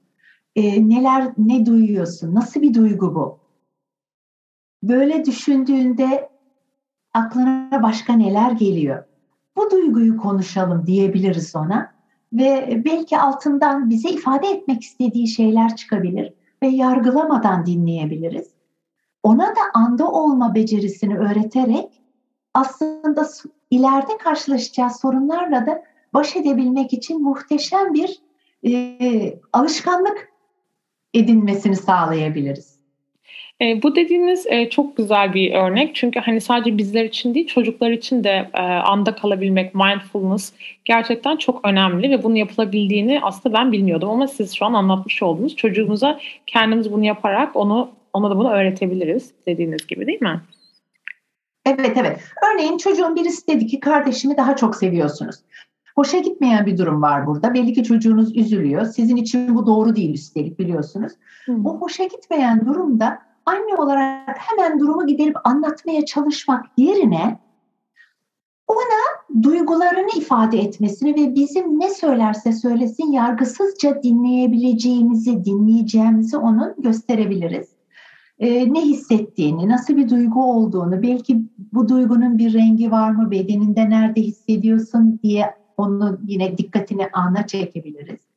E, 0.55 0.89
neler 0.89 1.33
ne 1.37 1.65
duyuyorsun? 1.65 2.35
Nasıl 2.35 2.61
bir 2.61 2.73
duygu 2.73 3.15
bu? 3.15 3.39
Böyle 4.83 5.25
düşündüğünde 5.25 6.29
aklına 7.13 7.83
başka 7.83 8.13
neler 8.13 8.51
geliyor? 8.51 9.03
Bu 9.55 9.71
duyguyu 9.71 10.17
konuşalım 10.17 10.87
diyebiliriz 10.87 11.55
ona 11.55 11.92
ve 12.33 12.81
belki 12.85 13.17
altından 13.17 13.89
bize 13.89 14.09
ifade 14.09 14.47
etmek 14.47 14.83
istediği 14.83 15.27
şeyler 15.27 15.75
çıkabilir 15.75 16.33
ve 16.63 16.67
yargılamadan 16.67 17.65
dinleyebiliriz. 17.65 18.47
Ona 19.23 19.47
da 19.47 19.61
anda 19.73 20.11
olma 20.11 20.55
becerisini 20.55 21.17
öğreterek 21.17 22.01
aslında 22.53 23.27
ileride 23.71 24.17
karşılaşacağı 24.17 24.89
sorunlarla 24.89 25.65
da 25.65 25.83
baş 26.13 26.35
edebilmek 26.35 26.93
için 26.93 27.21
muhteşem 27.21 27.93
bir 27.93 28.21
e, 28.67 29.39
alışkanlık 29.53 30.33
edinmesini 31.13 31.75
sağlayabiliriz. 31.75 32.72
E, 33.63 33.83
bu 33.83 33.95
dediğiniz 33.95 34.45
e, 34.47 34.69
çok 34.69 34.97
güzel 34.97 35.33
bir 35.33 35.53
örnek 35.53 35.95
çünkü 35.95 36.19
hani 36.19 36.41
sadece 36.41 36.77
bizler 36.77 37.05
için 37.05 37.33
değil 37.33 37.47
çocuklar 37.47 37.91
için 37.91 38.23
de 38.23 38.49
e, 38.53 38.61
anda 38.61 39.15
kalabilmek, 39.15 39.75
mindfulness 39.75 40.53
gerçekten 40.85 41.37
çok 41.37 41.67
önemli 41.67 42.09
ve 42.09 42.23
bunu 42.23 42.37
yapılabildiğini 42.37 43.19
aslında 43.23 43.57
ben 43.57 43.71
bilmiyordum 43.71 44.09
ama 44.09 44.27
siz 44.27 44.53
şu 44.53 44.65
an 44.65 44.73
anlatmış 44.73 45.23
oldunuz. 45.23 45.55
Çocuğumuza 45.55 46.19
kendimiz 46.47 46.91
bunu 46.91 47.05
yaparak 47.05 47.55
onu 47.55 47.91
ona 48.13 48.29
da 48.29 48.37
bunu 48.37 48.51
öğretebiliriz 48.51 49.31
dediğiniz 49.47 49.87
gibi 49.87 50.07
değil 50.07 50.21
mi? 50.21 50.41
Evet 51.65 51.97
evet. 51.97 52.19
Örneğin 52.53 52.77
çocuğun 52.77 53.15
birisi 53.15 53.47
dedi 53.47 53.67
ki 53.67 53.79
kardeşimi 53.79 54.37
daha 54.37 54.55
çok 54.55 54.75
seviyorsunuz. 54.75 55.35
Hoşa 55.95 56.19
gitmeyen 56.19 56.65
bir 56.65 56.77
durum 56.77 57.01
var 57.01 57.27
burada. 57.27 57.53
Belli 57.53 57.73
ki 57.73 57.83
çocuğunuz 57.83 58.37
üzülüyor. 58.37 58.85
Sizin 58.85 59.15
için 59.15 59.55
bu 59.55 59.67
doğru 59.67 59.95
değil 59.95 60.13
üstelik 60.13 60.59
biliyorsunuz. 60.59 61.13
Hmm. 61.45 61.63
Bu 61.63 61.81
hoşa 61.81 62.03
gitmeyen 62.03 62.65
durumda 62.65 63.19
anne 63.45 63.75
olarak 63.77 64.37
hemen 64.39 64.79
durumu 64.79 65.07
giderip 65.07 65.35
anlatmaya 65.47 66.05
çalışmak 66.05 66.65
yerine 66.77 67.39
ona 68.67 69.43
duygularını 69.43 70.09
ifade 70.17 70.59
etmesini 70.59 71.15
ve 71.15 71.35
bizim 71.35 71.79
ne 71.79 71.89
söylerse 71.89 72.53
söylesin 72.53 73.11
yargısızca 73.11 74.03
dinleyebileceğimizi, 74.03 75.45
dinleyeceğimizi 75.45 76.37
onun 76.37 76.75
gösterebiliriz. 76.77 77.69
Ee, 78.39 78.73
ne 78.73 78.81
hissettiğini, 78.81 79.69
nasıl 79.69 79.97
bir 79.97 80.09
duygu 80.09 80.43
olduğunu, 80.43 81.01
belki 81.01 81.41
bu 81.73 81.89
duygunun 81.89 82.37
bir 82.37 82.53
rengi 82.53 82.91
var 82.91 83.11
mı, 83.11 83.31
bedeninde 83.31 83.89
nerede 83.89 84.21
hissediyorsun 84.21 85.19
diye 85.23 85.55
onu 85.77 86.19
yine 86.27 86.57
dikkatini 86.57 87.09
ana 87.13 87.47
çekebiliriz 87.47 88.32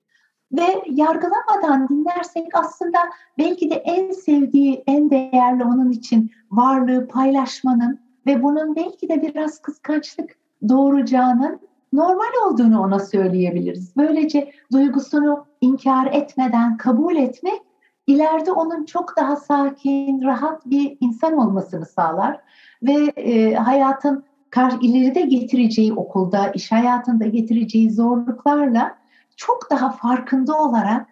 ve 0.56 0.82
yargılamadan 0.90 1.88
dinlersek 1.88 2.46
aslında 2.52 2.98
belki 3.38 3.70
de 3.70 3.74
en 3.74 4.10
sevdiği, 4.10 4.84
en 4.86 5.10
değerli 5.10 5.64
onun 5.64 5.90
için 5.90 6.30
varlığı 6.50 7.08
paylaşmanın 7.08 7.98
ve 8.26 8.42
bunun 8.42 8.76
belki 8.76 9.08
de 9.08 9.22
biraz 9.22 9.62
kıskançlık 9.62 10.36
doğuracağının 10.68 11.60
normal 11.92 12.46
olduğunu 12.46 12.80
ona 12.80 12.98
söyleyebiliriz. 12.98 13.96
Böylece 13.96 14.52
duygusunu 14.72 15.46
inkar 15.60 16.06
etmeden 16.06 16.76
kabul 16.76 17.16
etmek 17.16 17.60
ileride 18.06 18.52
onun 18.52 18.84
çok 18.84 19.16
daha 19.16 19.36
sakin, 19.36 20.22
rahat 20.22 20.66
bir 20.66 20.96
insan 21.00 21.38
olmasını 21.38 21.86
sağlar 21.86 22.40
ve 22.82 23.12
e, 23.16 23.54
hayatın 23.54 24.24
kar 24.50 24.72
ileride 24.80 25.20
getireceği 25.20 25.92
okulda, 25.92 26.48
iş 26.48 26.72
hayatında 26.72 27.26
getireceği 27.26 27.90
zorluklarla 27.90 28.94
çok 29.36 29.70
daha 29.70 29.90
farkında 29.90 30.58
olarak 30.58 31.06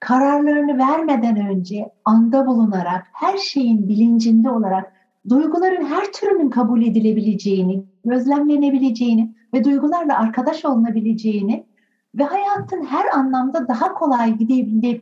kararlarını 0.00 0.78
vermeden 0.78 1.48
önce 1.48 1.92
anda 2.04 2.46
bulunarak 2.46 3.06
her 3.12 3.38
şeyin 3.38 3.88
bilincinde 3.88 4.50
olarak 4.50 4.92
duyguların 5.28 5.84
her 5.84 6.12
türünün 6.12 6.50
kabul 6.50 6.82
edilebileceğini, 6.82 7.84
gözlemlenebileceğini 8.04 9.34
ve 9.54 9.64
duygularla 9.64 10.18
arkadaş 10.18 10.64
olunabileceğini 10.64 11.66
ve 12.14 12.24
hayatın 12.24 12.84
her 12.84 13.18
anlamda 13.18 13.68
daha 13.68 13.94
kolay 13.94 14.36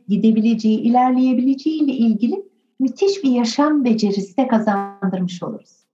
gidebileceği, 0.07 0.79
ilerleyebileceği 0.79 1.83
ile 1.83 1.91
ilgili 1.91 2.45
müthiş 2.79 3.23
bir 3.23 3.31
yaşam 3.31 3.85
becerisi 3.85 4.37
de 4.37 4.47
kazandırmış 4.47 5.43
oluruz. 5.43 5.84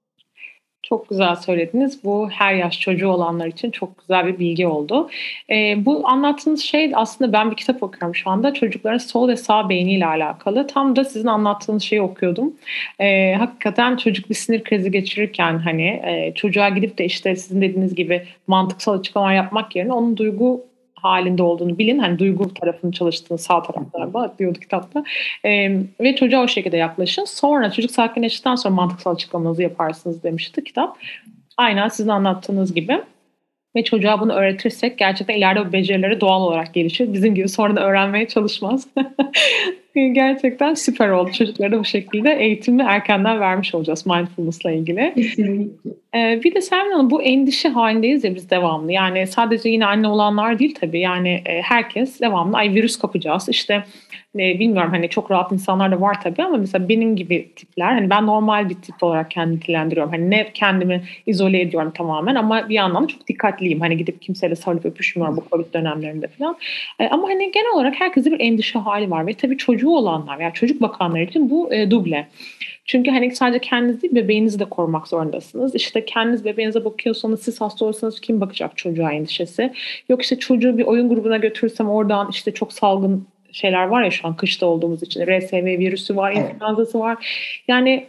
Çok 0.92 1.10
güzel 1.10 1.36
söylediniz. 1.36 2.04
Bu 2.04 2.30
her 2.30 2.54
yaş 2.54 2.80
çocuğu 2.80 3.08
olanlar 3.08 3.48
için 3.48 3.72
çok 3.72 3.98
güzel 3.98 4.28
bir 4.28 4.40
bilgi 4.40 4.68
oldu. 4.68 5.10
E, 5.50 5.86
bu 5.86 6.08
anlattığınız 6.08 6.62
şey 6.62 6.92
aslında 6.96 7.34
ben 7.34 7.52
bir 7.52 7.56
kitap 7.56 7.84
okuyorum 7.84 8.16
şu 8.16 8.30
anda. 8.30 8.54
Çocukların 8.54 8.98
sol 8.98 9.28
ve 9.28 9.36
sağ 9.36 9.70
beyniyle 9.70 10.06
alakalı. 10.06 10.68
Tam 10.68 10.96
da 10.96 11.04
sizin 11.04 11.28
anlattığınız 11.28 11.84
şeyi 11.84 12.02
okuyordum. 12.02 12.54
E, 13.00 13.34
hakikaten 13.34 13.98
çocuk 13.98 14.30
bir 14.30 14.36
sinir 14.36 14.64
krizi 14.64 14.92
geçirirken 14.92 15.58
hani 15.58 15.88
e, 15.88 16.34
çocuğa 16.36 16.70
gidip 16.70 16.98
de 16.98 17.06
işte 17.06 17.36
sizin 17.36 17.62
dediğiniz 17.62 17.96
gibi 17.96 18.28
mantıksal 18.48 19.00
açıklama 19.00 19.34
yapmak 19.34 19.76
yerine 19.76 19.94
onun 19.94 20.18
duygu 20.18 20.71
halinde 21.02 21.44
olduğunu 21.44 21.78
bilin. 21.78 22.00
Hani 22.00 22.20
duygu 22.20 22.54
tarafını 22.54 22.92
çalıştığını 22.92 23.38
sağ 23.38 23.64
taraflara 23.64 24.38
diyordu 24.40 24.60
kitapta. 24.60 25.04
E, 25.46 25.80
ve 26.02 26.16
çocuğa 26.16 26.44
o 26.44 26.48
şekilde 26.48 26.78
yaklaşın. 26.78 27.26
Sonra 27.26 27.72
çocuk 27.72 27.92
sakinleştikten 27.92 28.56
sonra 28.56 28.76
mantıksal 28.76 29.12
açıklamanızı 29.12 29.62
yaparsınız 29.64 30.24
demişti 30.24 30.64
kitap. 30.64 30.98
Aynen 31.58 31.88
sizin 31.88 32.10
anlattığınız 32.10 32.74
gibi. 32.74 33.02
Ve 33.76 33.84
çocuğa 33.84 34.20
bunu 34.20 34.34
öğretirsek 34.34 34.98
gerçekten 34.98 35.36
ileride 35.36 35.62
o 35.62 35.72
becerileri 35.72 36.22
doğal 36.22 36.42
olarak 36.42 36.74
gelişir. 36.74 37.14
Bizim 37.14 37.36
gibi 37.36 37.50
sonradan 37.50 37.84
öğrenmeye 37.84 38.28
çalışmaz. 38.28 38.88
Gerçekten 39.96 40.74
süper 40.74 41.10
oldu. 41.10 41.32
Çocuklara 41.32 41.80
bu 41.80 41.86
şekilde 41.86 42.34
eğitimi 42.34 42.84
erkenden 42.84 43.40
vermiş 43.40 43.76
olacağız 43.76 44.06
mindfulness'la 44.06 44.72
ilgili. 44.72 45.14
Kesinlikle. 45.16 45.90
Ee, 46.16 46.42
bir 46.44 46.56
de 46.56 46.62
Selmin 46.62 46.92
Hanım 46.92 47.10
bu 47.10 47.22
endişe 47.22 47.70
halindeyiz 47.70 48.24
ya 48.24 48.36
biz 48.36 48.50
devamlı. 48.50 48.92
Yani 48.92 49.28
sadece 49.28 49.70
yine 49.70 49.86
anne 49.86 50.08
olanlar 50.08 50.60
değil 50.60 50.76
tabii. 50.82 51.00
Yani 51.00 51.42
e, 51.46 51.62
herkes 51.62 52.22
devamlı 52.22 52.58
ay 52.58 52.74
virüs 52.74 53.00
kapacağız. 53.00 53.50
İşte 53.50 53.84
e, 54.36 54.60
bilmiyorum 54.60 54.92
hani 54.92 55.10
çok 55.10 55.32
rahat 55.32 55.52
insanlar 55.52 55.92
da 55.92 56.02
var 56.02 56.22
tabii 56.22 56.44
ama 56.44 56.58
mesela 56.58 56.90
benim 56.90 57.16
gibi 57.16 57.50
tipler 57.56 57.94
hani 57.94 58.10
ben 58.10 58.26
normal 58.26 58.70
bir 58.70 58.76
tip 58.76 59.04
olarak 59.04 59.32
kendimi 59.32 59.62
dilendiriyorum. 59.62 60.12
Hani 60.14 60.30
ne 60.30 60.48
kendimi 60.54 61.04
izole 61.26 61.62
ediyorum 61.62 61.92
tamamen 61.96 62.36
ama 62.36 62.70
bir 62.70 62.76
yandan 62.76 63.08
çok 63.08 63.28
dikkatliyim. 63.28 63.80
Hani 63.80 63.98
gidip 63.98 64.22
kimseyle 64.22 64.56
sarılıp 64.56 64.86
öpüşmüyorum 64.86 65.38
bu 65.38 65.44
Covid 65.52 65.74
dönemlerinde 65.74 66.28
falan. 66.28 66.58
E, 67.00 67.08
ama 67.08 67.28
hani 67.28 67.52
genel 67.52 67.74
olarak 67.74 68.00
herkese 68.00 68.32
bir 68.32 68.40
endişe 68.40 68.80
hali 68.80 69.12
var 69.12 69.28
ve 69.28 69.34
tabii 69.34 69.58
çocuğu 69.82 69.96
olanlar 69.96 70.40
veya 70.40 70.54
çocuk 70.54 70.82
bakanlar 70.82 71.20
için 71.20 71.50
bu 71.50 71.74
e, 71.74 71.92
duble. 71.92 72.28
Çünkü 72.86 73.12
hani 73.12 73.36
sadece 73.36 73.60
kendiniz 73.60 74.02
değil 74.02 74.16
bebeğinizi 74.16 74.60
de 74.60 74.66
korumak 74.66 75.08
zorundasınız. 75.08 75.76
İşte 75.76 76.06
kendiniz 76.06 76.46
bebeğinize 76.46 76.86
bakıyorsanız 76.86 77.42
siz 77.42 77.62
hasta 77.62 77.86
olursanız 77.86 78.22
kim 78.22 78.42
bakacak 78.42 78.78
çocuğa 78.78 79.12
endişesi. 79.12 79.74
Yok 80.10 80.22
işte 80.22 80.40
çocuğu 80.40 80.78
bir 80.78 80.84
oyun 80.84 81.10
grubuna 81.10 81.38
götürürsem 81.38 81.90
oradan 81.90 82.28
işte 82.32 82.54
çok 82.54 82.74
salgın 82.74 83.28
şeyler 83.52 83.84
var 83.84 84.04
ya 84.04 84.12
şu 84.12 84.28
an 84.28 84.36
kışta 84.36 84.66
olduğumuz 84.66 85.04
için. 85.04 85.22
RSV 85.22 85.66
virüsü 85.66 86.16
var, 86.16 86.32
influenzası 86.32 87.00
var. 87.00 87.28
Yani 87.68 88.08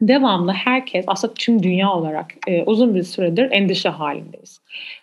devamlı 0.00 0.52
herkes 0.52 1.04
aslında 1.08 1.34
tüm 1.34 1.62
dünya 1.62 1.92
olarak 1.92 2.34
e, 2.46 2.62
uzun 2.62 2.94
bir 2.94 3.02
süredir 3.02 3.48
endişe 3.50 3.88
halindeyiz. 3.88 4.60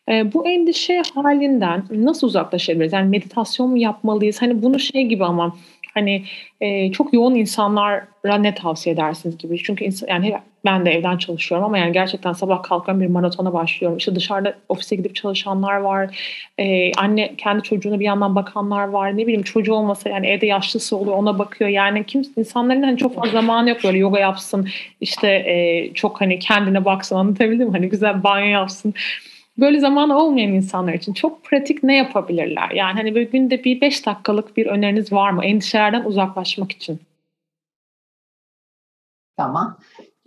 E, 0.10 0.34
bu 0.34 0.48
endişe 0.48 1.02
halinden 1.16 1.84
nasıl 1.92 2.28
uzaklaşabiliriz? 2.28 2.94
Yani 2.94 3.10
meditasyon 3.10 3.70
mu 3.70 3.78
yapmalıyız? 3.78 4.42
Hani 4.42 4.64
bunu 4.64 4.80
şey 4.80 5.04
gibi 5.06 5.26
ama 5.26 5.56
hani 5.94 6.26
e, 6.62 6.92
çok 6.92 7.14
yoğun 7.14 7.36
insanlara 7.36 8.38
ne 8.40 8.56
tavsiye 8.56 8.96
edersiniz 8.96 9.38
gibi. 9.38 9.64
Çünkü 9.64 9.86
insan, 9.86 10.08
yani 10.08 10.36
ben 10.66 10.86
de 10.86 10.92
evden 10.92 11.18
çalışıyorum 11.18 11.66
ama 11.66 11.78
yani 11.78 11.94
gerçekten 11.94 12.34
sabah 12.34 12.64
kalkan 12.64 13.02
bir 13.02 13.08
maratona 13.08 13.54
başlıyorum. 13.54 13.98
İşte 13.98 14.16
dışarıda 14.16 14.54
ofise 14.70 14.96
gidip 14.96 15.16
çalışanlar 15.16 15.76
var. 15.76 16.18
Ee, 16.58 16.92
anne 16.94 17.36
kendi 17.38 17.64
çocuğuna 17.64 18.00
bir 18.00 18.06
yandan 18.06 18.36
bakanlar 18.36 18.88
var. 18.88 19.18
Ne 19.18 19.22
bileyim 19.22 19.44
çocuğu 19.44 19.74
olmasa 19.74 20.10
yani 20.10 20.28
evde 20.28 20.46
yaşlısı 20.46 20.98
oluyor 20.98 21.18
ona 21.18 21.40
bakıyor. 21.40 21.70
Yani 21.70 22.04
kim 22.06 22.24
insanların 22.38 22.84
hani 22.84 22.98
çok 22.98 23.16
fazla 23.16 23.32
zamanı 23.32 23.70
yok 23.70 23.78
böyle 23.84 23.98
yoga 23.98 24.20
yapsın. 24.20 24.68
işte 25.02 25.28
e, 25.28 25.92
çok 25.94 26.22
hani 26.22 26.40
kendine 26.40 26.86
baksın 26.86 27.16
anlatabildim? 27.16 27.72
Hani 27.72 27.90
güzel 27.90 28.24
banyo 28.24 28.48
yapsın 28.48 28.94
böyle 29.58 29.80
zaman 29.80 30.10
olmayan 30.10 30.54
insanlar 30.54 30.94
için 30.94 31.14
çok 31.14 31.44
pratik 31.44 31.84
ne 31.84 31.96
yapabilirler? 31.96 32.72
Yani 32.72 32.94
hani 32.94 33.16
böyle 33.16 33.26
günde 33.26 33.64
bir 33.64 33.82
beş 33.82 34.06
dakikalık 34.06 34.58
bir 34.58 34.66
öneriniz 34.66 35.14
var 35.14 35.32
mı 35.32 35.46
endişelerden 35.46 36.04
uzaklaşmak 36.04 36.72
için? 36.72 37.00
Tamam. 39.38 39.78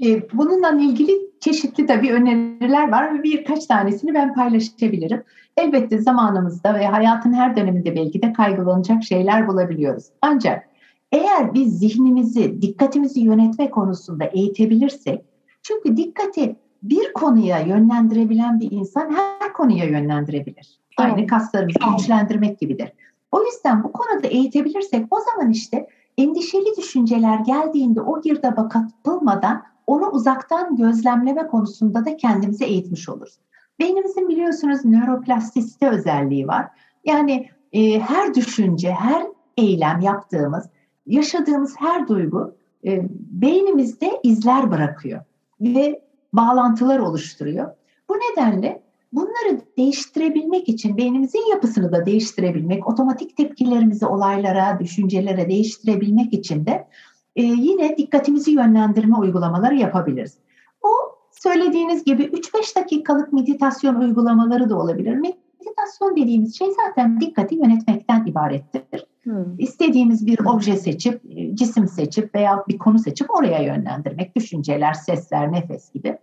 Ee, 0.05 0.23
bununla 0.33 0.71
ilgili 0.83 1.13
çeşitli 1.41 1.87
tabii 1.87 2.13
öneriler 2.13 2.93
var 2.93 3.19
ve 3.19 3.23
birkaç 3.23 3.67
tanesini 3.67 4.15
ben 4.15 4.35
paylaşabilirim. 4.35 5.23
Elbette 5.57 5.99
zamanımızda 5.99 6.75
ve 6.75 6.87
hayatın 6.87 7.33
her 7.33 7.57
döneminde 7.57 7.97
belki 7.97 8.23
de 8.23 8.33
kaygılanacak 8.33 9.05
şeyler 9.05 9.49
bulabiliyoruz. 9.49 10.05
Ancak 10.23 10.69
eğer 11.13 11.55
biz 11.55 11.79
zihnimizi, 11.79 12.63
dikkatimizi 12.63 13.21
yönetme 13.21 13.71
konusunda 13.71 14.25
eğitebilirsek, 14.25 15.21
çünkü 15.63 15.97
dikkati 15.97 16.57
bir 16.85 17.13
konuya 17.13 17.61
yönlendirebilen 17.61 18.61
bir 18.61 18.71
insan 18.71 19.11
her 19.11 19.53
konuya 19.53 19.85
yönlendirebilir. 19.85 20.81
Aynı 20.97 21.27
kaslarımızı 21.27 21.79
güçlendirmek 21.97 22.59
gibidir. 22.59 22.93
O 23.33 23.45
yüzden 23.45 23.85
bu 23.85 23.93
konuda 23.93 24.29
eğitebilirsek 24.29 25.07
o 25.11 25.21
zaman 25.21 25.51
işte 25.51 25.89
endişeli 26.19 26.77
düşünceler 26.77 27.39
geldiğinde 27.39 28.01
o 28.01 28.21
girdaba 28.21 28.69
kapılmadan 28.69 29.63
onu 29.87 30.09
uzaktan 30.09 30.77
gözlemleme 30.77 31.47
konusunda 31.47 32.05
da 32.05 32.17
kendimizi 32.17 32.65
eğitmiş 32.65 33.09
oluruz. 33.09 33.39
Beynimizin 33.81 34.29
biliyorsunuz 34.29 34.85
nöroplastisite 34.85 35.89
özelliği 35.89 36.49
var. 36.49 36.67
Yani 37.05 37.49
e, 37.73 38.01
her 38.01 38.35
düşünce, 38.35 38.93
her 38.93 39.27
eylem 39.57 40.01
yaptığımız, 40.01 40.69
yaşadığımız 41.07 41.75
her 41.79 42.09
duygu 42.09 42.55
e, 42.85 43.03
beynimizde 43.31 44.21
izler 44.23 44.71
bırakıyor 44.71 45.21
ve 45.61 46.04
bağlantılar 46.37 46.99
oluşturuyor. 46.99 47.71
Bu 48.09 48.15
nedenle 48.15 48.83
bunları 49.13 49.61
değiştirebilmek 49.77 50.69
için 50.69 50.97
beynimizin 50.97 51.51
yapısını 51.51 51.93
da 51.93 52.07
değiştirebilmek, 52.07 52.89
otomatik 52.89 53.37
tepkilerimizi 53.37 54.07
olaylara, 54.07 54.81
düşüncelere 54.81 55.49
değiştirebilmek 55.49 56.33
için 56.33 56.67
de 56.67 56.89
e, 57.37 57.43
yine 57.43 57.97
dikkatimizi 57.97 58.51
yönlendirme 58.51 59.17
uygulamaları 59.17 59.75
yapabiliriz. 59.75 60.39
Bu 60.83 60.89
söylediğiniz 61.31 62.05
gibi 62.05 62.23
3-5 62.23 62.77
dakikalık 62.77 63.33
meditasyon 63.33 63.95
uygulamaları 63.95 64.71
da 64.71 64.79
olabilir. 64.79 65.15
Meditasyon 65.15 66.17
dediğimiz 66.17 66.59
şey 66.59 66.69
zaten 66.87 67.21
dikkati 67.21 67.55
yönetmekten 67.55 68.27
ibarettir. 68.27 69.07
Hmm. 69.25 69.59
İstediğimiz 69.59 70.27
bir 70.27 70.39
obje 70.39 70.77
seçip, 70.77 71.23
cisim 71.55 71.89
seçip 71.89 72.35
veya 72.35 72.65
bir 72.69 72.79
konu 72.79 72.99
seçip 72.99 73.35
oraya 73.35 73.63
yönlendirmek. 73.63 74.37
Düşünceler, 74.37 74.93
sesler, 74.95 75.53
nefes 75.53 75.93
gibi. 75.93 76.19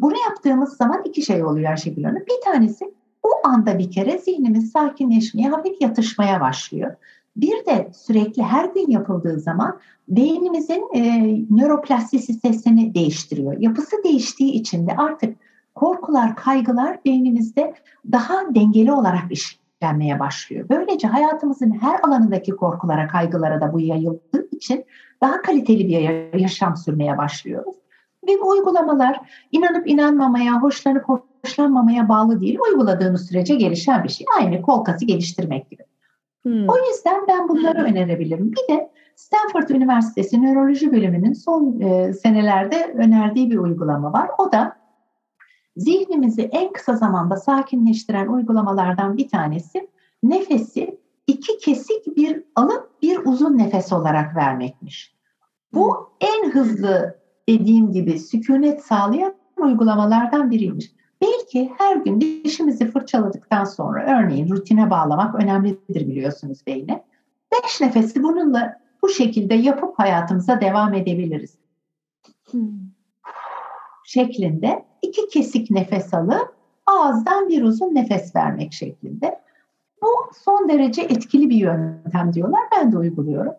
Bunu 0.00 0.14
yaptığımız 0.28 0.76
zaman 0.76 1.02
iki 1.04 1.22
şey 1.22 1.44
oluyor 1.44 1.70
Ayşegül 1.70 2.04
Hanım. 2.04 2.22
Bir 2.26 2.52
tanesi 2.52 2.94
o 3.22 3.48
anda 3.48 3.78
bir 3.78 3.90
kere 3.90 4.18
zihnimiz 4.18 4.70
sakinleşmeye, 4.70 5.48
hafif 5.48 5.80
yatışmaya 5.80 6.40
başlıyor. 6.40 6.96
Bir 7.36 7.66
de 7.66 7.90
sürekli 7.94 8.42
her 8.42 8.64
gün 8.64 8.90
yapıldığı 8.90 9.40
zaman 9.40 9.78
beynimizin 10.08 10.88
e, 10.94 11.00
nöroplastisitesini 11.50 12.94
değiştiriyor. 12.94 13.58
Yapısı 13.58 13.96
değiştiği 14.04 14.52
için 14.52 14.86
de 14.86 14.96
artık 14.96 15.36
korkular, 15.74 16.36
kaygılar 16.36 16.98
beynimizde 17.04 17.74
daha 18.12 18.54
dengeli 18.54 18.92
olarak 18.92 19.32
işlenmeye 19.82 20.20
başlıyor. 20.20 20.66
Böylece 20.70 21.08
hayatımızın 21.08 21.70
her 21.80 22.00
alanındaki 22.02 22.52
korkulara, 22.52 23.08
kaygılara 23.08 23.60
da 23.60 23.72
bu 23.72 23.80
yayıldığı 23.80 24.48
için 24.52 24.84
daha 25.22 25.42
kaliteli 25.42 25.88
bir 25.88 26.38
yaşam 26.40 26.76
sürmeye 26.76 27.18
başlıyoruz. 27.18 27.76
Ve 28.28 28.32
bu 28.42 28.48
uygulamalar 28.48 29.20
inanıp 29.52 29.88
inanmamaya, 29.88 30.62
hoşlanıp 30.62 31.04
hoşlanmamaya 31.08 32.08
bağlı 32.08 32.40
değil. 32.40 32.58
Uyguladığımız 32.68 33.26
sürece 33.28 33.54
gelişen 33.54 34.04
bir 34.04 34.08
şey. 34.08 34.26
Aynı 34.38 34.62
kol 34.62 34.84
kası 34.84 35.04
geliştirmek 35.04 35.70
gibi. 35.70 35.82
Hmm. 36.42 36.68
O 36.68 36.74
yüzden 36.88 37.26
ben 37.28 37.48
bunları 37.48 37.78
hmm. 37.78 37.84
önerebilirim. 37.84 38.52
Bir 38.52 38.74
de 38.74 38.90
Stanford 39.16 39.68
Üniversitesi 39.68 40.42
Nöroloji 40.42 40.92
Bölümünün 40.92 41.32
son 41.32 41.80
e, 41.80 42.12
senelerde 42.12 42.94
önerdiği 42.96 43.50
bir 43.50 43.58
uygulama 43.58 44.12
var. 44.12 44.30
O 44.38 44.52
da 44.52 44.76
zihnimizi 45.76 46.42
en 46.42 46.72
kısa 46.72 46.96
zamanda 46.96 47.36
sakinleştiren 47.36 48.26
uygulamalardan 48.26 49.16
bir 49.16 49.28
tanesi 49.28 49.88
nefesi 50.22 50.98
iki 51.26 51.58
kesik 51.58 52.16
bir 52.16 52.42
alıp 52.56 53.02
bir 53.02 53.18
uzun 53.24 53.58
nefes 53.58 53.92
olarak 53.92 54.36
vermekmiş. 54.36 55.14
Bu 55.72 55.94
hmm. 55.94 56.28
en 56.28 56.50
hızlı 56.50 57.18
dediğim 57.48 57.92
gibi 57.92 58.18
sükunet 58.18 58.84
sağlayan 58.84 59.34
uygulamalardan 59.56 60.50
biriymiş. 60.50 60.92
Belki 61.22 61.72
her 61.78 61.96
gün 61.96 62.20
dişimizi 62.20 62.90
fırçaladıktan 62.90 63.64
sonra 63.64 64.20
örneğin 64.20 64.50
rutine 64.50 64.90
bağlamak 64.90 65.34
önemlidir 65.34 66.08
biliyorsunuz 66.08 66.58
beyne. 66.66 67.04
Beş 67.52 67.80
nefesi 67.80 68.22
bununla 68.22 68.80
bu 69.02 69.08
şekilde 69.08 69.54
yapıp 69.54 69.98
hayatımıza 69.98 70.60
devam 70.60 70.94
edebiliriz. 70.94 71.58
Hmm. 72.50 72.70
Şeklinde 74.14 74.84
iki 75.02 75.28
kesik 75.28 75.70
nefes 75.70 76.14
alıp 76.14 76.54
ağızdan 76.86 77.48
bir 77.48 77.62
uzun 77.62 77.94
nefes 77.94 78.36
vermek 78.36 78.72
şeklinde. 78.72 79.40
Bu 80.02 80.08
son 80.44 80.68
derece 80.68 81.02
etkili 81.02 81.50
bir 81.50 81.56
yöntem 81.56 82.32
diyorlar. 82.32 82.60
Ben 82.76 82.92
de 82.92 82.98
uyguluyorum. 82.98 83.52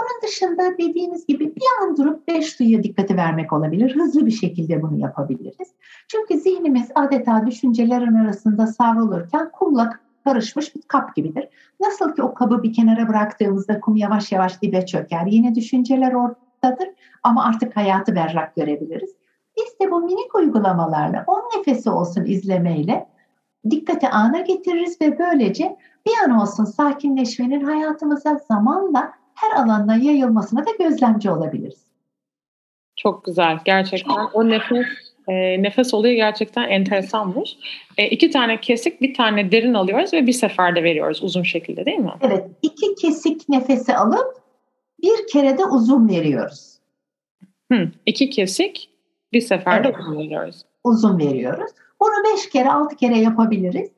Onun 0.00 0.22
dışında 0.22 0.78
dediğiniz 0.78 1.26
gibi 1.26 1.56
bir 1.56 1.62
an 1.82 1.96
durup 1.96 2.28
beş 2.28 2.60
duyuya 2.60 2.82
dikkati 2.82 3.16
vermek 3.16 3.52
olabilir. 3.52 3.96
Hızlı 3.96 4.26
bir 4.26 4.30
şekilde 4.30 4.82
bunu 4.82 4.98
yapabiliriz. 4.98 5.68
Çünkü 6.08 6.38
zihnimiz 6.38 6.88
adeta 6.94 7.46
düşüncelerin 7.46 8.14
arasında 8.14 8.66
savrulurken 8.66 9.50
kumla 9.52 9.90
karışmış 10.24 10.74
bir 10.76 10.82
kap 10.82 11.16
gibidir. 11.16 11.48
Nasıl 11.80 12.14
ki 12.14 12.22
o 12.22 12.34
kabı 12.34 12.62
bir 12.62 12.72
kenara 12.72 13.08
bıraktığımızda 13.08 13.80
kum 13.80 13.96
yavaş 13.96 14.32
yavaş 14.32 14.62
dibe 14.62 14.86
çöker. 14.86 15.26
Yine 15.26 15.54
düşünceler 15.54 16.12
oradadır 16.12 16.88
ama 17.22 17.44
artık 17.44 17.76
hayatı 17.76 18.14
berrak 18.14 18.56
görebiliriz. 18.56 19.23
Biz 19.56 19.80
de 19.80 19.90
bu 19.90 20.00
minik 20.00 20.34
uygulamalarla 20.34 21.24
on 21.26 21.58
nefesi 21.58 21.90
olsun 21.90 22.24
izlemeyle 22.24 23.06
dikkati 23.70 24.08
ana 24.08 24.40
getiririz 24.40 25.00
ve 25.00 25.18
böylece 25.18 25.76
bir 26.06 26.12
an 26.24 26.40
olsun 26.40 26.64
sakinleşmenin 26.64 27.64
hayatımıza 27.64 28.40
zamanla 28.48 29.12
her 29.34 29.62
alanda 29.62 29.94
yayılmasına 29.94 30.66
da 30.66 30.70
gözlemci 30.78 31.30
olabiliriz. 31.30 31.84
Çok 32.96 33.24
güzel. 33.24 33.58
Gerçekten 33.64 34.28
o 34.32 34.48
nefes 34.48 34.86
e, 35.28 35.62
nefes 35.62 35.94
olayı 35.94 36.16
gerçekten 36.16 36.62
enteresanmış. 36.62 37.56
E, 37.98 38.08
iki 38.08 38.30
tane 38.30 38.60
kesik, 38.60 39.00
bir 39.00 39.14
tane 39.14 39.52
derin 39.52 39.74
alıyoruz 39.74 40.12
ve 40.12 40.26
bir 40.26 40.32
seferde 40.32 40.84
veriyoruz 40.84 41.22
uzun 41.22 41.42
şekilde 41.42 41.84
değil 41.84 41.98
mi? 41.98 42.12
Evet. 42.20 42.44
iki 42.62 42.94
kesik 42.94 43.48
nefesi 43.48 43.96
alıp 43.96 44.36
bir 45.02 45.26
kere 45.32 45.58
de 45.58 45.64
uzun 45.64 46.08
veriyoruz. 46.08 46.78
Hı, 47.72 47.88
iki 48.06 48.30
kesik 48.30 48.90
bir 49.34 49.40
seferde 49.40 49.88
evet. 49.88 49.98
uzun 50.00 50.18
veriyoruz. 50.18 50.64
Uzun 50.84 51.18
veriyoruz. 51.18 51.70
Bunu 52.00 52.32
beş 52.32 52.48
kere 52.48 52.70
altı 52.70 52.96
kere 52.96 53.18
yapabiliriz. 53.18 53.90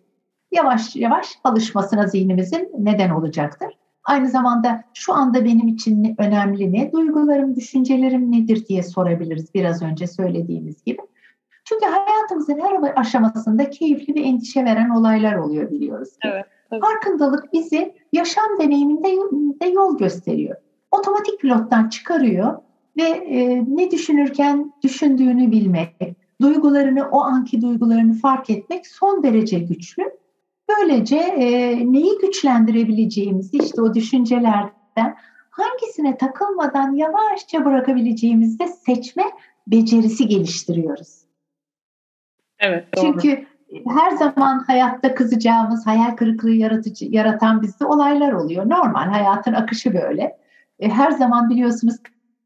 Yavaş 0.52 0.96
yavaş 0.96 1.26
alışmasına 1.44 2.06
zihnimizin 2.06 2.70
neden 2.78 3.10
olacaktır. 3.10 3.68
Aynı 4.04 4.28
zamanda 4.28 4.84
şu 4.94 5.14
anda 5.14 5.44
benim 5.44 5.68
için 5.68 6.14
önemli 6.18 6.72
ne? 6.72 6.92
Duygularım, 6.92 7.56
düşüncelerim 7.56 8.32
nedir 8.32 8.66
diye 8.66 8.82
sorabiliriz 8.82 9.54
biraz 9.54 9.82
önce 9.82 10.06
söylediğimiz 10.06 10.84
gibi. 10.84 10.98
Çünkü 11.64 11.86
hayatımızın 11.86 12.60
her 12.60 12.92
aşamasında 12.96 13.70
keyifli 13.70 14.14
ve 14.14 14.20
endişe 14.20 14.64
veren 14.64 14.90
olaylar 14.90 15.34
oluyor 15.34 15.70
biliyoruz. 15.70 16.08
Evet, 16.24 16.44
evet. 16.72 16.82
Farkındalık 16.82 17.52
bizi 17.52 17.94
yaşam 18.12 18.58
deneyiminde 18.60 19.66
yol 19.66 19.98
gösteriyor. 19.98 20.56
Otomatik 20.90 21.40
pilottan 21.40 21.88
çıkarıyor 21.88 22.58
ve 22.96 23.02
e, 23.02 23.64
ne 23.68 23.90
düşünürken 23.90 24.72
düşündüğünü 24.82 25.52
bilmek, 25.52 25.96
duygularını, 26.40 27.08
o 27.10 27.20
anki 27.20 27.62
duygularını 27.62 28.12
fark 28.12 28.50
etmek 28.50 28.86
son 28.86 29.22
derece 29.22 29.58
güçlü. 29.58 30.04
Böylece 30.68 31.16
e, 31.16 31.76
neyi 31.92 32.18
güçlendirebileceğimizi 32.22 33.56
işte 33.56 33.82
o 33.82 33.94
düşüncelerden 33.94 35.16
hangisine 35.50 36.16
takılmadan 36.16 36.92
yavaşça 36.92 37.64
bırakabileceğimizi 37.64 38.58
de 38.58 38.68
seçme 38.68 39.24
becerisi 39.66 40.28
geliştiriyoruz. 40.28 41.26
Evet 42.58 42.84
doğru. 42.96 43.04
Çünkü 43.04 43.46
her 43.88 44.10
zaman 44.10 44.58
hayatta 44.58 45.14
kızacağımız, 45.14 45.86
hayal 45.86 46.16
kırıklığı 46.16 46.52
yaratıcı, 46.52 47.04
yaratan 47.04 47.62
bizde 47.62 47.84
olaylar 47.84 48.32
oluyor. 48.32 48.70
Normal 48.70 49.08
hayatın 49.08 49.52
akışı 49.52 49.94
böyle. 49.94 50.36
E, 50.78 50.88
her 50.88 51.10
zaman 51.10 51.50
biliyorsunuz 51.50 51.96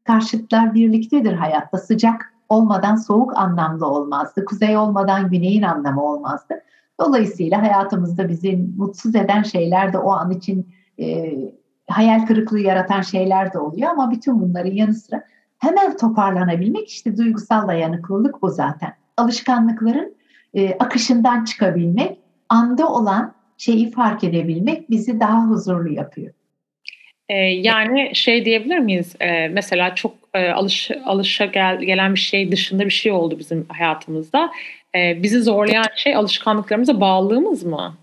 karşıtlar 0.03 0.73
birliktedir 0.73 1.33
hayatta. 1.33 1.77
Sıcak 1.77 2.33
olmadan 2.49 2.95
soğuk 2.95 3.37
anlamlı 3.37 3.87
olmazdı. 3.87 4.45
Kuzey 4.45 4.77
olmadan 4.77 5.29
güneyin 5.29 5.61
anlamı 5.61 6.03
olmazdı. 6.03 6.53
Dolayısıyla 6.99 7.61
hayatımızda 7.61 8.29
bizi 8.29 8.65
mutsuz 8.77 9.15
eden 9.15 9.43
şeyler 9.43 9.93
de 9.93 9.97
o 9.97 10.11
an 10.11 10.31
için 10.31 10.69
e, 10.99 11.33
hayal 11.89 12.25
kırıklığı 12.25 12.59
yaratan 12.59 13.01
şeyler 13.01 13.53
de 13.53 13.59
oluyor 13.59 13.89
ama 13.89 14.11
bütün 14.11 14.41
bunların 14.41 14.71
yanı 14.71 14.93
sıra 14.93 15.23
hemen 15.57 15.97
toparlanabilmek 15.97 16.89
işte 16.89 17.17
duygusal 17.17 17.67
dayanıklılık 17.67 18.41
bu 18.41 18.49
zaten. 18.49 18.93
Alışkanlıkların 19.17 20.15
e, 20.53 20.77
akışından 20.77 21.43
çıkabilmek, 21.43 22.19
anda 22.49 22.89
olan 22.89 23.33
şeyi 23.57 23.91
fark 23.91 24.23
edebilmek 24.23 24.89
bizi 24.89 25.19
daha 25.19 25.47
huzurlu 25.47 25.93
yapıyor. 25.93 26.33
Ee, 27.31 27.35
yani 27.37 28.11
şey 28.13 28.45
diyebilir 28.45 28.79
miyiz? 28.79 29.15
Ee, 29.19 29.47
mesela 29.47 29.95
çok 29.95 30.13
e, 30.33 30.51
alış 30.51 30.91
alışa 31.05 31.45
gel, 31.45 31.79
gelen 31.79 32.13
bir 32.13 32.19
şey 32.19 32.51
dışında 32.51 32.85
bir 32.85 32.89
şey 32.89 33.11
oldu 33.11 33.39
bizim 33.39 33.65
hayatımızda. 33.69 34.51
Ee, 34.95 35.23
bizi 35.23 35.41
zorlayan 35.41 35.85
şey 35.95 36.15
alışkanlıklarımıza 36.15 37.01
bağlılığımız 37.01 37.63
mı? 37.63 37.93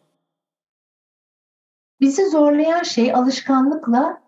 Bizi 2.00 2.30
zorlayan 2.30 2.82
şey 2.82 3.14
alışkanlıkla 3.14 4.20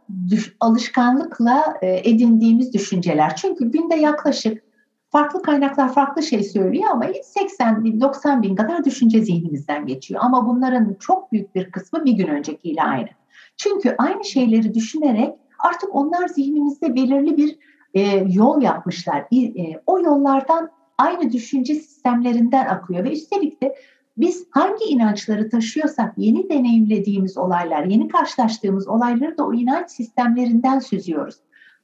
alışkanlıkla 0.60 1.74
e, 1.82 2.10
edindiğimiz 2.10 2.74
düşünceler. 2.74 3.36
Çünkü 3.36 3.72
günde 3.72 3.96
yaklaşık 3.96 4.62
farklı 5.10 5.42
kaynaklar 5.42 5.94
farklı 5.94 6.22
şey 6.22 6.42
söylüyor 6.42 6.90
ama 6.90 7.06
80 7.24 7.84
bin 7.84 8.00
90 8.00 8.42
bin 8.42 8.56
kadar 8.56 8.84
düşünce 8.84 9.20
zihnimizden 9.20 9.86
geçiyor. 9.86 10.20
Ama 10.24 10.46
bunların 10.46 10.96
çok 11.00 11.32
büyük 11.32 11.54
bir 11.54 11.70
kısmı 11.70 12.04
bir 12.04 12.12
gün 12.12 12.26
öncekiyle 12.26 12.82
aynı. 12.82 13.19
Çünkü 13.62 13.94
aynı 13.98 14.24
şeyleri 14.24 14.74
düşünerek 14.74 15.34
artık 15.58 15.94
onlar 15.94 16.28
zihnimizde 16.28 16.94
belirli 16.94 17.36
bir 17.36 17.58
e, 17.94 18.00
yol 18.28 18.62
yapmışlar. 18.62 19.26
E, 19.32 19.82
o 19.86 20.00
yollardan 20.00 20.70
aynı 20.98 21.32
düşünce 21.32 21.74
sistemlerinden 21.74 22.66
akıyor 22.66 23.04
ve 23.04 23.12
üstelik 23.12 23.62
de 23.62 23.74
biz 24.16 24.46
hangi 24.50 24.84
inançları 24.84 25.50
taşıyorsak 25.50 26.14
yeni 26.16 26.48
deneyimlediğimiz 26.48 27.38
olaylar, 27.38 27.84
yeni 27.84 28.08
karşılaştığımız 28.08 28.88
olayları 28.88 29.38
da 29.38 29.46
o 29.46 29.54
inanç 29.54 29.90
sistemlerinden 29.90 30.78
süzüyoruz. 30.78 31.36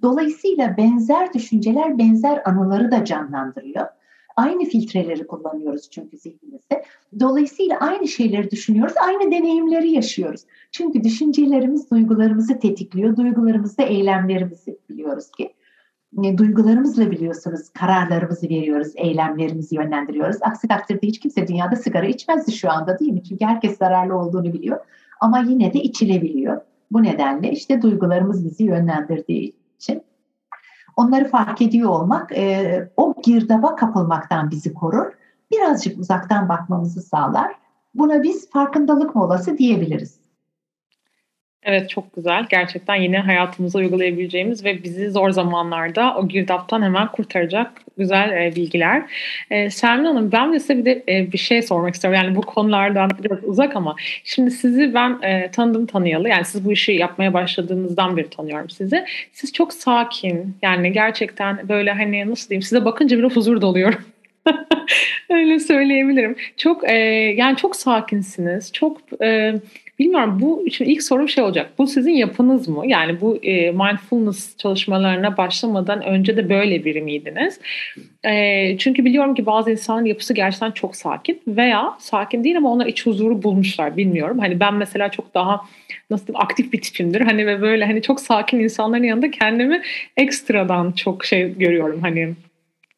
Dolayısıyla 0.03 0.77
benzer 0.77 1.33
düşünceler 1.33 1.99
benzer 1.99 2.43
anıları 2.45 2.91
da 2.91 3.05
canlandırıyor. 3.05 3.87
Aynı 4.37 4.65
filtreleri 4.65 5.27
kullanıyoruz 5.27 5.91
çünkü 5.91 6.17
zihnimizde. 6.17 6.85
Dolayısıyla 7.21 7.79
aynı 7.79 8.09
şeyleri 8.09 8.51
düşünüyoruz, 8.51 8.95
aynı 9.07 9.31
deneyimleri 9.31 9.91
yaşıyoruz. 9.91 10.41
Çünkü 10.73 11.05
düşüncelerimiz 11.05 11.91
duygularımızı 11.91 12.59
tetikliyor, 12.59 13.17
duygularımız 13.17 13.79
da 13.79 13.83
eylemlerimizi 13.83 14.79
biliyoruz 14.91 15.31
ki. 15.31 15.53
Duygularımızla 16.37 17.11
biliyorsunuz 17.11 17.69
kararlarımızı 17.69 18.49
veriyoruz, 18.49 18.93
eylemlerimizi 18.97 19.77
yönlendiriyoruz. 19.77 20.37
Aksi 20.41 20.69
takdirde 20.69 21.07
hiç 21.07 21.21
kimse 21.21 21.49
dünyada 21.49 21.77
sigara 21.77 22.07
içmezdi 22.07 22.53
şu 22.53 22.71
anda 22.71 22.99
değil 22.99 23.13
mi? 23.13 23.23
Çünkü 23.23 23.45
herkes 23.45 23.79
zararlı 23.79 24.19
olduğunu 24.19 24.53
biliyor. 24.53 24.81
Ama 25.21 25.39
yine 25.39 25.73
de 25.73 25.79
içilebiliyor. 25.79 26.61
Bu 26.91 27.03
nedenle 27.03 27.51
işte 27.51 27.83
duygularımız 27.83 28.45
bizi 28.45 28.65
yönlendirdiği 28.65 29.57
için 29.77 30.03
onları 30.97 31.29
fark 31.29 31.63
ediyor 31.63 31.91
olmak 31.91 32.33
e, 32.33 32.89
o 32.97 33.15
girdaba 33.23 33.77
kapılmaktan 33.77 34.51
bizi 34.51 34.75
korur. 34.75 35.07
Birazcık 35.53 35.99
uzaktan 35.99 36.49
bakmamızı 36.49 37.03
sağlar. 37.03 37.55
Buna 37.95 38.23
biz 38.23 38.51
farkındalık 38.51 39.15
molası 39.15 39.59
diyebiliriz. 39.59 40.26
Evet 41.67 41.91
çok 41.91 42.17
güzel. 42.17 42.47
Gerçekten 42.51 42.95
yine 42.95 43.19
hayatımıza 43.19 43.79
uygulayabileceğimiz 43.79 44.65
ve 44.65 44.83
bizi 44.85 45.11
zor 45.11 45.31
zamanlarda 45.31 46.15
o 46.17 46.29
girdaptan 46.29 46.83
hemen 46.83 47.09
kurtaracak 47.13 47.73
güzel 47.99 48.31
e, 48.31 48.57
bilgiler. 48.57 49.03
E, 49.51 49.71
Selmin 49.71 50.05
Hanım 50.05 50.33
ben 50.33 50.53
de 50.53 50.61
size 50.61 50.79
bir 50.79 50.85
de 50.85 51.05
e, 51.09 51.33
bir 51.33 51.39
şey 51.39 51.63
sormak 51.63 51.95
istiyorum. 51.95 52.21
Yani 52.25 52.37
bu 52.37 52.41
konulardan 52.41 53.11
biraz 53.23 53.45
uzak 53.45 53.77
ama 53.77 53.97
şimdi 54.25 54.51
sizi 54.51 54.95
ben 54.95 55.23
e, 55.23 55.51
tanıdım 55.51 55.87
tanıyalı. 55.87 56.29
Yani 56.29 56.45
siz 56.45 56.65
bu 56.65 56.73
işi 56.73 56.93
yapmaya 56.93 57.35
başladığınızdan 57.35 58.17
beri 58.17 58.31
tanıyorum 58.31 58.71
sizi. 58.71 59.05
Siz 59.33 59.53
çok 59.53 59.73
sakin 59.73 60.57
yani 60.63 60.93
gerçekten 60.93 61.69
böyle 61.69 61.93
hani 61.93 62.31
nasıl 62.31 62.49
diyeyim 62.49 62.63
size 62.63 62.85
bakınca 62.85 63.19
bir 63.19 63.25
huzur 63.25 63.61
doluyorum. 63.61 64.01
Öyle 65.31 65.59
söyleyebilirim. 65.59 66.37
Çok 66.57 66.91
e, 66.91 66.95
yani 67.37 67.57
çok 67.57 67.77
sakinsiniz. 67.77 68.73
Çok 68.73 69.23
e, 69.23 69.55
Bilmiyorum 69.99 70.39
bu 70.41 70.65
şimdi 70.73 70.91
ilk 70.91 71.03
sorum 71.03 71.29
şey 71.29 71.45
olacak. 71.45 71.71
Bu 71.79 71.87
sizin 71.87 72.13
yapınız 72.13 72.69
mı? 72.69 72.83
Yani 72.87 73.21
bu 73.21 73.37
e, 73.43 73.71
mindfulness 73.71 74.57
çalışmalarına 74.57 75.37
başlamadan 75.37 76.03
önce 76.03 76.37
de 76.37 76.49
böyle 76.49 76.85
biri 76.85 77.03
miydiniz? 77.03 77.61
E, 78.25 78.79
çünkü 78.79 79.05
biliyorum 79.05 79.35
ki 79.35 79.47
bazı 79.47 79.71
insanların 79.71 80.07
yapısı 80.07 80.35
gerçekten 80.35 80.71
çok 80.71 80.97
sakin 80.97 81.41
veya 81.47 81.95
sakin 81.99 82.45
değil 82.45 82.57
ama 82.57 82.73
onlar 82.73 82.87
iç 82.87 83.07
huzuru 83.07 83.43
bulmuşlar 83.43 83.97
bilmiyorum. 83.97 84.39
Hani 84.39 84.61
ben 84.61 84.75
mesela 84.75 85.11
çok 85.11 85.35
daha 85.35 85.61
nasıl 86.11 86.27
diyeyim, 86.27 86.45
aktif 86.45 86.73
bir 86.73 86.81
tipimdir. 86.81 87.21
Hani 87.21 87.47
ve 87.47 87.63
böyle 87.63 87.85
hani 87.85 88.03
çok 88.03 88.21
sakin 88.21 88.59
insanların 88.59 89.05
yanında 89.05 89.31
kendimi 89.31 89.83
ekstradan 90.17 90.93
çok 90.93 91.25
şey 91.25 91.59
görüyorum. 91.59 92.01
Hani 92.03 92.35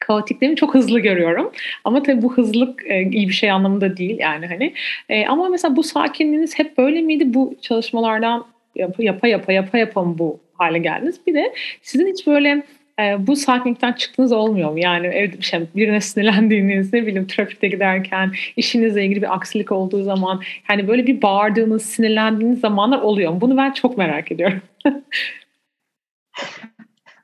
kaotikliğimi 0.08 0.56
çok 0.56 0.74
hızlı 0.74 1.00
görüyorum. 1.00 1.52
Ama 1.84 2.02
tabii 2.02 2.22
bu 2.22 2.34
hızlılık 2.36 2.86
e, 2.86 3.02
iyi 3.02 3.28
bir 3.28 3.32
şey 3.32 3.50
anlamında 3.50 3.96
değil 3.96 4.18
yani 4.18 4.46
hani. 4.46 4.74
E, 5.08 5.26
ama 5.26 5.48
mesela 5.48 5.76
bu 5.76 5.82
sakinliğiniz 5.82 6.58
hep 6.58 6.78
böyle 6.78 7.00
miydi? 7.00 7.34
Bu 7.34 7.54
çalışmalardan 7.60 8.46
yapa 8.76 9.02
yapa 9.02 9.28
yapa 9.28 9.52
yapa, 9.52 9.78
yapa 9.78 10.02
mı 10.02 10.18
bu 10.18 10.40
hale 10.54 10.78
geldiniz? 10.78 11.20
Bir 11.26 11.34
de 11.34 11.52
sizin 11.82 12.06
hiç 12.06 12.26
böyle 12.26 12.62
e, 13.00 13.26
bu 13.26 13.36
sakinlikten 13.36 13.92
çıktığınız 13.92 14.32
olmuyor 14.32 14.70
mu? 14.72 14.78
Yani 14.78 15.06
evde 15.06 15.40
şey, 15.40 15.60
birine 15.76 16.00
sinirlendiğiniz, 16.00 16.92
ne 16.92 17.06
bileyim 17.06 17.26
trafikte 17.26 17.68
giderken, 17.68 18.32
işinizle 18.56 19.04
ilgili 19.04 19.22
bir 19.22 19.34
aksilik 19.34 19.72
olduğu 19.72 20.02
zaman, 20.02 20.42
hani 20.64 20.88
böyle 20.88 21.06
bir 21.06 21.22
bağırdığınız, 21.22 21.82
sinirlendiğiniz 21.82 22.60
zamanlar 22.60 22.98
oluyor 22.98 23.32
mu? 23.32 23.40
Bunu 23.40 23.56
ben 23.56 23.72
çok 23.72 23.98
merak 23.98 24.32
ediyorum. 24.32 24.60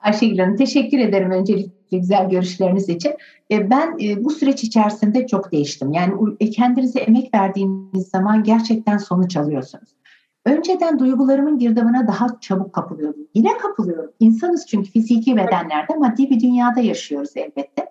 Ayşegül 0.01 0.39
Hanım 0.39 0.57
teşekkür 0.57 0.99
ederim 0.99 1.31
öncelikle 1.31 1.71
güzel 1.99 2.31
görüşleriniz 2.31 2.89
için. 2.89 3.13
E, 3.51 3.71
ben 3.71 3.97
e, 4.03 4.25
bu 4.25 4.31
süreç 4.31 4.65
içerisinde 4.65 5.27
çok 5.27 5.53
değiştim. 5.53 5.93
Yani 5.93 6.15
e, 6.41 6.51
kendinize 6.51 7.01
emek 7.01 7.35
verdiğiniz 7.35 8.09
zaman 8.09 8.43
gerçekten 8.43 8.99
sonuç 8.99 9.37
alıyorsunuz. 9.37 9.89
Önceden 10.45 10.99
duygularımın 10.99 11.59
girdabına 11.59 12.07
daha 12.07 12.41
çabuk 12.41 12.73
kapılıyordum. 12.73 13.27
Yine 13.35 13.59
kapılıyorum. 13.59 14.11
İnsanız 14.21 14.67
çünkü 14.67 14.91
fiziki 14.91 15.37
bedenlerde 15.37 15.95
maddi 15.99 16.31
bir 16.31 16.41
dünyada 16.41 16.81
yaşıyoruz 16.81 17.31
elbette. 17.37 17.87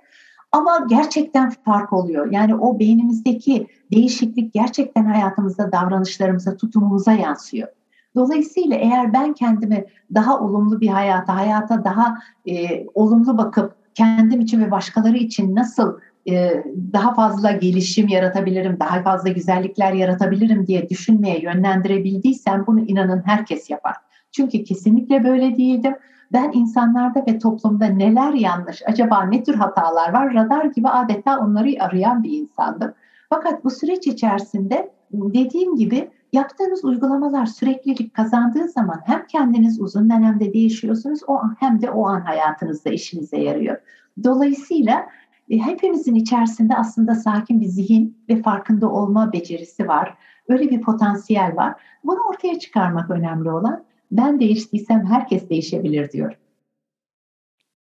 Ama 0.51 0.85
gerçekten 0.89 1.49
fark 1.49 1.93
oluyor. 1.93 2.31
Yani 2.31 2.55
o 2.55 2.79
beynimizdeki 2.79 3.67
değişiklik 3.91 4.53
gerçekten 4.53 5.05
hayatımızda, 5.05 5.71
davranışlarımıza, 5.71 6.57
tutumumuza 6.57 7.11
yansıyor. 7.11 7.67
Dolayısıyla 8.15 8.75
eğer 8.75 9.13
ben 9.13 9.33
kendimi 9.33 9.85
daha 10.13 10.39
olumlu 10.39 10.81
bir 10.81 10.87
hayata, 10.87 11.35
hayata 11.35 11.83
daha 11.83 12.17
e, 12.49 12.85
olumlu 12.93 13.37
bakıp 13.37 13.75
kendim 13.95 14.41
için 14.41 14.61
ve 14.61 14.71
başkaları 14.71 15.17
için 15.17 15.55
nasıl 15.55 15.97
e, 16.29 16.63
daha 16.93 17.13
fazla 17.13 17.51
gelişim 17.51 18.07
yaratabilirim, 18.07 18.77
daha 18.79 19.01
fazla 19.01 19.29
güzellikler 19.29 19.93
yaratabilirim 19.93 20.67
diye 20.67 20.89
düşünmeye 20.89 21.41
yönlendirebildiysem 21.41 22.63
bunu 22.67 22.79
inanın 22.79 23.23
herkes 23.25 23.69
yapar. 23.69 23.95
Çünkü 24.31 24.63
kesinlikle 24.63 25.23
böyle 25.23 25.57
değildim. 25.57 25.95
ben 26.33 26.51
insanlarda 26.53 27.23
ve 27.27 27.39
toplumda 27.39 27.85
neler 27.85 28.33
yanlış, 28.33 28.81
acaba 28.87 29.23
ne 29.23 29.43
tür 29.43 29.55
hatalar 29.55 30.13
var 30.13 30.33
radar 30.33 30.65
gibi 30.65 30.89
adeta 30.89 31.39
onları 31.39 31.69
arayan 31.79 32.23
bir 32.23 32.31
insandım. 32.31 32.93
Fakat 33.29 33.63
bu 33.63 33.69
süreç 33.69 34.07
içerisinde 34.07 34.91
dediğim 35.11 35.75
gibi 35.75 36.09
yaptığınız 36.33 36.85
uygulamalar 36.85 37.45
süreklilik 37.45 38.13
kazandığı 38.13 38.67
zaman 38.67 39.01
hem 39.05 39.27
kendiniz 39.27 39.81
uzun 39.81 40.09
dönemde 40.09 40.53
değişiyorsunuz 40.53 41.19
o 41.27 41.33
an, 41.37 41.57
hem 41.59 41.81
de 41.81 41.89
o 41.89 42.07
an 42.07 42.21
hayatınızda 42.21 42.89
işinize 42.89 43.37
yarıyor. 43.37 43.77
Dolayısıyla 44.23 45.07
e, 45.49 45.57
hepimizin 45.57 46.15
içerisinde 46.15 46.75
aslında 46.75 47.15
sakin 47.15 47.61
bir 47.61 47.65
zihin 47.65 48.17
ve 48.29 48.41
farkında 48.41 48.89
olma 48.89 49.33
becerisi 49.33 49.87
var. 49.87 50.17
Öyle 50.47 50.69
bir 50.69 50.81
potansiyel 50.81 51.55
var. 51.55 51.73
Bunu 52.03 52.19
ortaya 52.29 52.59
çıkarmak 52.59 53.09
önemli 53.09 53.51
olan. 53.51 53.83
Ben 54.11 54.39
değiştiysem 54.39 55.05
herkes 55.05 55.49
değişebilir 55.49 56.11
diyor. 56.11 56.37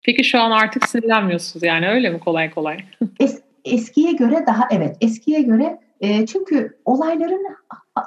Peki 0.03 0.25
şu 0.25 0.41
an 0.41 0.51
artık 0.51 0.89
sinirlenmiyorsunuz 0.89 1.63
yani 1.63 1.89
öyle 1.89 2.11
mi 2.11 2.21
kolay 2.21 2.51
kolay? 2.51 2.79
Es, 3.21 3.43
eskiye 3.65 4.13
göre 4.13 4.45
daha 4.47 4.69
evet 4.71 4.97
eskiye 5.01 5.43
göre 5.43 5.81
e, 6.01 6.27
çünkü 6.27 6.79
olayların 6.85 7.47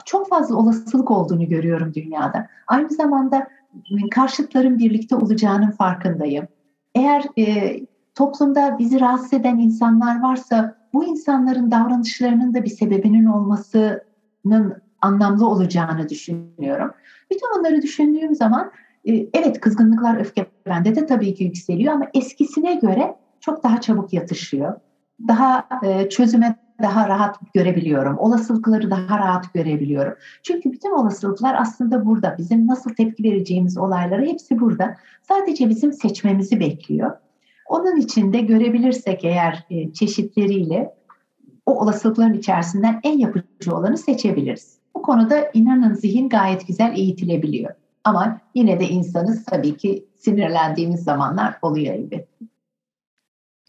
çok 0.06 0.30
fazla 0.30 0.56
olasılık 0.56 1.12
olduğunu 1.12 1.50
görüyorum 1.50 1.94
dünyada. 1.94 2.48
Aynı 2.68 2.90
zamanda 2.90 3.48
karşıtların 4.12 4.78
birlikte 4.78 5.16
olacağının 5.16 5.72
farkındayım. 5.72 6.48
Eğer 6.96 7.24
e, 7.38 7.76
toplumda 8.16 8.76
bizi 8.80 9.00
rahatsız 9.00 9.34
eden 9.34 9.58
insanlar 9.58 10.22
varsa 10.22 10.76
bu 10.94 11.06
insanların 11.06 11.72
davranışlarının 11.72 12.54
da 12.54 12.64
bir 12.64 12.70
sebebinin 12.70 13.26
olmasının 13.26 14.82
anlamlı 15.02 15.48
olacağını 15.48 16.10
düşünüyorum. 16.10 16.92
Bütün 17.32 17.50
bunları 17.60 17.82
düşündüğüm 17.82 18.36
zaman 18.36 18.72
e, 19.06 19.28
evet 19.34 19.60
kızgınlıklar, 19.60 20.20
öfke 20.20 20.46
bende 20.66 20.96
de 20.96 21.06
tabii 21.06 21.34
ki 21.34 21.44
yükseliyor 21.44 21.94
ama 21.94 22.08
eskisine 22.14 22.76
göre 22.76 23.16
çok 23.40 23.64
daha 23.64 23.82
çabuk 23.82 24.14
yatışıyor. 24.14 24.80
Daha 25.28 25.68
e, 25.84 26.10
çözüme 26.10 26.56
daha 26.82 27.10
rahat 27.10 27.54
görebiliyorum. 27.54 28.18
Olasılıkları 28.18 28.92
daha 28.92 29.20
rahat 29.20 29.54
görebiliyorum. 29.54 30.14
Çünkü 30.44 30.72
bütün 30.72 30.92
olasılıklar 30.92 31.56
aslında 31.60 32.06
burada. 32.06 32.36
Bizim 32.38 32.68
nasıl 32.68 32.94
tepki 32.94 33.24
vereceğimiz 33.24 33.78
olayları 33.78 34.26
hepsi 34.26 34.60
burada. 34.60 34.96
Sadece 35.22 35.70
bizim 35.70 35.94
seçmemizi 35.94 36.60
bekliyor. 36.60 37.12
Onun 37.68 37.98
için 37.98 38.34
de 38.34 38.42
görebilirsek 38.42 39.26
eğer 39.26 39.66
e, 39.70 39.94
çeşitleriyle 39.94 40.94
o 41.66 41.82
olasılıkların 41.82 42.34
içerisinden 42.34 43.00
en 43.04 43.18
yapıcı 43.18 43.76
olanı 43.76 43.98
seçebiliriz. 43.98 44.80
Bu 44.96 45.02
konuda 45.02 45.52
inanın 45.54 45.94
zihin 45.94 46.30
gayet 46.30 46.68
güzel 46.68 46.98
eğitilebiliyor. 46.98 47.74
Ama 48.04 48.42
yine 48.56 48.80
de 48.80 48.90
insanız 48.90 49.46
tabii 49.46 49.78
ki 49.78 50.06
sinirlendiğimiz 50.16 51.04
zamanlar 51.04 51.58
oluyor 51.62 51.94
elbette. 51.94 52.39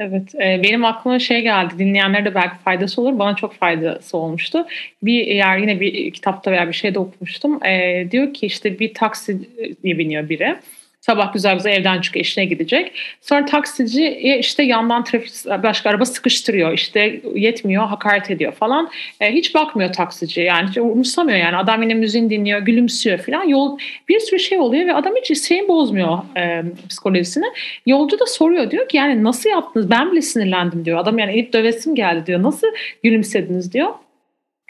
Evet, 0.00 0.34
e, 0.34 0.60
benim 0.62 0.84
aklıma 0.84 1.18
şey 1.18 1.42
geldi, 1.42 1.74
dinleyenlere 1.78 2.24
de 2.24 2.34
belki 2.34 2.58
faydası 2.64 3.02
olur, 3.02 3.18
bana 3.18 3.36
çok 3.36 3.54
faydası 3.54 4.16
olmuştu. 4.16 4.66
Bir 5.02 5.26
yer 5.26 5.58
yine 5.58 5.80
bir 5.80 6.10
kitapta 6.10 6.50
veya 6.52 6.68
bir 6.68 6.72
şeyde 6.72 6.98
okumuştum. 6.98 7.64
E, 7.64 8.06
diyor 8.10 8.34
ki 8.34 8.46
işte 8.46 8.78
bir 8.78 8.94
taksiye 8.94 9.38
biniyor 9.84 10.28
biri. 10.28 10.56
Sabah 11.00 11.32
güzel 11.32 11.54
güzel 11.54 11.72
evden 11.72 12.00
çıkıyor 12.00 12.24
işine 12.24 12.44
gidecek. 12.44 12.92
Sonra 13.20 13.44
taksiciye 13.44 14.38
işte 14.38 14.62
yandan 14.62 15.04
trafik 15.04 15.32
başka 15.62 15.90
araba 15.90 16.04
sıkıştırıyor. 16.04 16.72
İşte 16.72 17.20
yetmiyor 17.34 17.86
hakaret 17.86 18.30
ediyor 18.30 18.52
falan. 18.52 18.90
E, 19.20 19.32
hiç 19.32 19.54
bakmıyor 19.54 19.92
taksici 19.92 20.40
yani 20.40 20.68
hiç 20.68 20.78
umursamıyor 20.78 21.38
yani. 21.38 21.56
Adam 21.56 21.82
yine 21.82 21.94
müziğini 21.94 22.30
dinliyor 22.30 22.60
gülümsüyor 22.60 23.18
falan. 23.18 23.44
Yol, 23.44 23.78
bir 24.08 24.20
sürü 24.20 24.38
şey 24.38 24.58
oluyor 24.58 24.86
ve 24.86 24.94
adam 24.94 25.12
hiç 25.22 25.48
şeyin 25.48 25.68
bozmuyor 25.68 26.18
e, 26.36 26.62
psikolojisini. 26.88 27.46
Yolcu 27.86 28.18
da 28.18 28.26
soruyor 28.26 28.70
diyor 28.70 28.88
ki 28.88 28.96
yani 28.96 29.24
nasıl 29.24 29.50
yaptınız 29.50 29.90
ben 29.90 30.12
bile 30.12 30.22
sinirlendim 30.22 30.84
diyor. 30.84 30.98
Adam 30.98 31.18
yani 31.18 31.32
elip 31.32 31.52
dövesim 31.52 31.94
geldi 31.94 32.26
diyor. 32.26 32.42
Nasıl 32.42 32.66
gülümsediniz 33.02 33.72
diyor. 33.72 33.90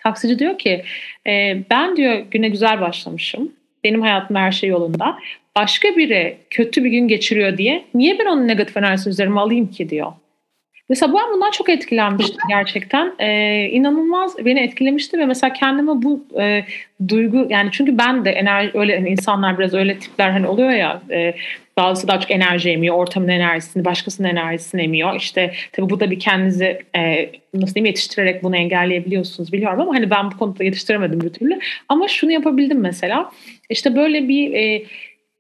Taksici 0.03 0.39
diyor 0.39 0.59
ki 0.59 0.85
e, 1.27 1.63
ben 1.71 1.97
diyor 1.97 2.19
güne 2.31 2.49
güzel 2.49 2.81
başlamışım. 2.81 3.53
Benim 3.85 4.01
hayatım 4.03 4.37
her 4.37 4.53
şey 4.53 4.71
yolunda 4.71 5.19
başka 5.57 5.89
biri 5.97 6.37
kötü 6.51 6.85
bir 6.85 6.91
gün 6.91 7.09
geçiriyor 7.09 7.59
diye 7.59 7.85
niye 7.95 8.19
ben 8.19 8.27
onun 8.27 8.49
negatif 8.49 8.77
enerjisini 8.77 9.11
üzerime 9.11 9.41
alayım 9.41 9.67
ki 9.67 9.91
diyor. 9.91 10.13
Mesela 10.91 11.13
ben 11.15 11.35
bundan 11.35 11.51
çok 11.51 11.69
etkilenmiştim 11.69 12.41
gerçekten. 12.49 13.13
Ee, 13.19 13.69
inanılmaz 13.73 14.45
beni 14.45 14.61
etkilemişti 14.61 15.19
ve 15.19 15.27
mesela 15.27 15.53
kendime 15.53 16.03
bu 16.03 16.25
e, 16.41 16.65
duygu 17.09 17.47
yani 17.51 17.69
çünkü 17.73 17.99
ben 17.99 18.25
de 18.25 18.31
enerji 18.31 18.79
öyle 18.79 18.93
yani 18.93 19.09
insanlar 19.09 19.59
biraz 19.59 19.75
öyle 19.75 19.99
tipler 19.99 20.31
hani 20.31 20.47
oluyor 20.47 20.71
ya 20.71 21.03
e, 21.11 21.35
bazısı 21.77 22.09
daha 22.09 22.21
çok 22.21 22.31
enerji 22.31 22.71
emiyor, 22.71 22.97
ortamın 22.97 23.29
enerjisini, 23.29 23.85
başkasının 23.85 24.29
enerjisini 24.29 24.83
emiyor. 24.83 25.17
İşte 25.17 25.53
tabii 25.73 25.91
bu 25.91 26.01
da 26.01 26.11
bir 26.11 26.21
kendinizi 26.21 26.83
e, 26.97 27.31
nasıl 27.55 27.75
diyeyim 27.75 27.87
yetiştirerek 27.87 28.43
bunu 28.43 28.57
engelleyebiliyorsunuz 28.57 29.53
biliyorum 29.53 29.81
ama 29.81 29.95
hani 29.95 30.11
ben 30.11 30.31
bu 30.31 30.39
konuda 30.39 30.65
yetiştiremedim 30.65 31.21
bir 31.21 31.31
türlü. 31.31 31.59
Ama 31.89 32.09
şunu 32.09 32.33
yapabildim 32.33 32.81
mesela. 32.81 33.31
İşte 33.71 33.97
böyle 33.97 34.29
bir 34.29 34.55
e, 34.55 34.85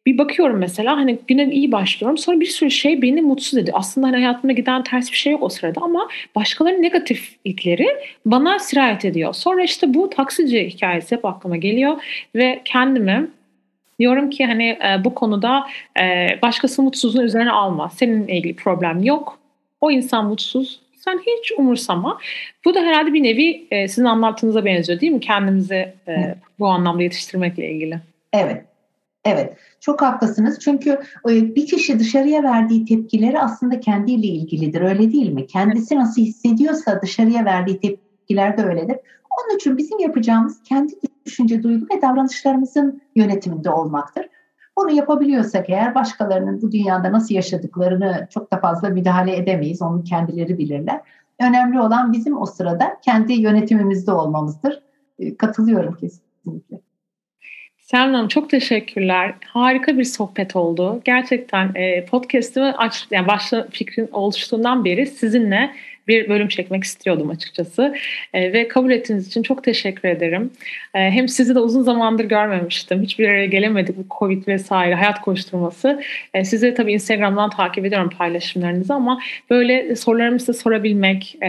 bir 0.06 0.18
bakıyorum 0.18 0.58
mesela 0.58 0.96
hani 0.96 1.18
güne 1.28 1.44
iyi 1.44 1.72
başlıyorum. 1.72 2.18
Sonra 2.18 2.40
bir 2.40 2.46
sürü 2.46 2.70
şey 2.70 3.02
beni 3.02 3.22
mutsuz 3.22 3.58
ediyor. 3.58 3.76
Aslında 3.80 4.06
hani 4.06 4.16
hayatımda 4.16 4.52
giden 4.52 4.82
ters 4.82 5.12
bir 5.12 5.16
şey 5.16 5.32
yok 5.32 5.42
o 5.42 5.48
sırada 5.48 5.80
ama 5.80 6.08
başkalarının 6.34 6.82
negatiflikleri 6.82 7.86
bana 8.26 8.58
sirayet 8.58 9.04
ediyor. 9.04 9.34
Sonra 9.34 9.62
işte 9.62 9.94
bu 9.94 10.10
taksici 10.10 10.68
hikayesi 10.70 11.16
hep 11.16 11.24
aklıma 11.24 11.56
geliyor 11.56 12.02
ve 12.34 12.60
kendimi 12.64 13.30
diyorum 13.98 14.30
ki 14.30 14.46
hani 14.46 14.64
e, 14.68 15.04
bu 15.04 15.14
konuda 15.14 15.66
e, 16.00 16.28
başkası 16.42 16.82
mutsuzluğunu 16.82 17.24
üzerine 17.24 17.50
alma. 17.50 17.90
Seninle 17.90 18.36
ilgili 18.36 18.56
problem 18.56 19.02
yok. 19.02 19.38
O 19.80 19.90
insan 19.90 20.26
mutsuz. 20.26 20.80
Sen 20.96 21.18
hiç 21.18 21.52
umursama. 21.58 22.18
Bu 22.64 22.74
da 22.74 22.80
herhalde 22.80 23.12
bir 23.14 23.22
nevi 23.22 23.66
e, 23.70 23.88
sizin 23.88 24.04
anlattığınıza 24.04 24.64
benziyor 24.64 25.00
değil 25.00 25.12
mi? 25.12 25.20
Kendimizi 25.20 25.94
e, 26.08 26.34
bu 26.58 26.66
anlamda 26.66 27.02
yetiştirmekle 27.02 27.70
ilgili. 27.70 27.98
Evet. 28.32 28.64
Evet, 29.24 29.56
çok 29.80 30.02
haklısınız. 30.02 30.58
Çünkü 30.58 30.90
e, 31.30 31.54
bir 31.54 31.66
kişi 31.66 31.98
dışarıya 31.98 32.42
verdiği 32.42 32.84
tepkileri 32.84 33.40
aslında 33.40 33.80
kendiyle 33.80 34.26
ilgilidir, 34.26 34.80
öyle 34.80 35.12
değil 35.12 35.32
mi? 35.32 35.46
Kendisi 35.46 35.96
nasıl 35.96 36.22
hissediyorsa 36.22 37.02
dışarıya 37.02 37.44
verdiği 37.44 37.80
tepkiler 37.80 38.58
de 38.58 38.64
öyledir. 38.64 38.96
Onun 39.30 39.56
için 39.56 39.76
bizim 39.76 39.98
yapacağımız 39.98 40.62
kendi 40.62 40.92
düşünce, 41.26 41.62
duygu 41.62 41.86
ve 41.94 42.02
davranışlarımızın 42.02 43.02
yönetiminde 43.16 43.70
olmaktır. 43.70 44.26
Bunu 44.78 44.90
yapabiliyorsak 44.90 45.70
eğer 45.70 45.94
başkalarının 45.94 46.62
bu 46.62 46.72
dünyada 46.72 47.12
nasıl 47.12 47.34
yaşadıklarını 47.34 48.28
çok 48.30 48.52
da 48.52 48.60
fazla 48.60 48.88
müdahale 48.88 49.36
edemeyiz. 49.36 49.82
Onu 49.82 50.04
kendileri 50.04 50.58
bilirler. 50.58 51.00
Önemli 51.40 51.80
olan 51.80 52.12
bizim 52.12 52.38
o 52.38 52.46
sırada 52.46 52.96
kendi 53.02 53.32
yönetimimizde 53.32 54.12
olmamızdır. 54.12 54.82
E, 55.18 55.36
katılıyorum 55.36 55.94
kesinlikle. 55.94 56.79
Selma 57.90 58.18
Hanım 58.18 58.28
çok 58.28 58.50
teşekkürler. 58.50 59.34
Harika 59.44 59.98
bir 59.98 60.04
sohbet 60.04 60.56
oldu. 60.56 61.00
Gerçekten 61.04 61.72
e, 61.74 62.04
podcast'ımı 62.04 62.74
aç, 62.78 63.06
yani 63.10 63.26
başta 63.26 63.66
fikrin 63.70 64.08
oluştuğundan 64.12 64.84
beri 64.84 65.06
sizinle 65.06 65.74
bir 66.10 66.28
bölüm 66.28 66.48
çekmek 66.48 66.84
istiyordum 66.84 67.30
açıkçası. 67.30 67.94
E, 68.34 68.52
ve 68.52 68.68
kabul 68.68 68.90
ettiğiniz 68.90 69.28
için 69.28 69.42
çok 69.42 69.64
teşekkür 69.64 70.08
ederim. 70.08 70.50
E, 70.94 70.98
hem 70.98 71.28
sizi 71.28 71.54
de 71.54 71.58
uzun 71.58 71.82
zamandır 71.82 72.24
görmemiştim. 72.24 73.02
Hiçbir 73.02 73.28
araya 73.28 73.46
gelemedik 73.46 73.96
bu 73.96 74.06
Covid 74.18 74.48
vesaire 74.48 74.94
hayat 74.94 75.20
koşturması. 75.20 76.02
E, 76.34 76.44
sizi 76.44 76.74
tabii 76.74 76.92
Instagram'dan 76.92 77.50
takip 77.50 77.84
ediyorum 77.84 78.10
paylaşımlarınızı 78.18 78.94
ama 78.94 79.20
böyle 79.50 79.96
sorularımı 79.96 80.40
size 80.40 80.52
sorabilmek, 80.52 81.36
e, 81.42 81.48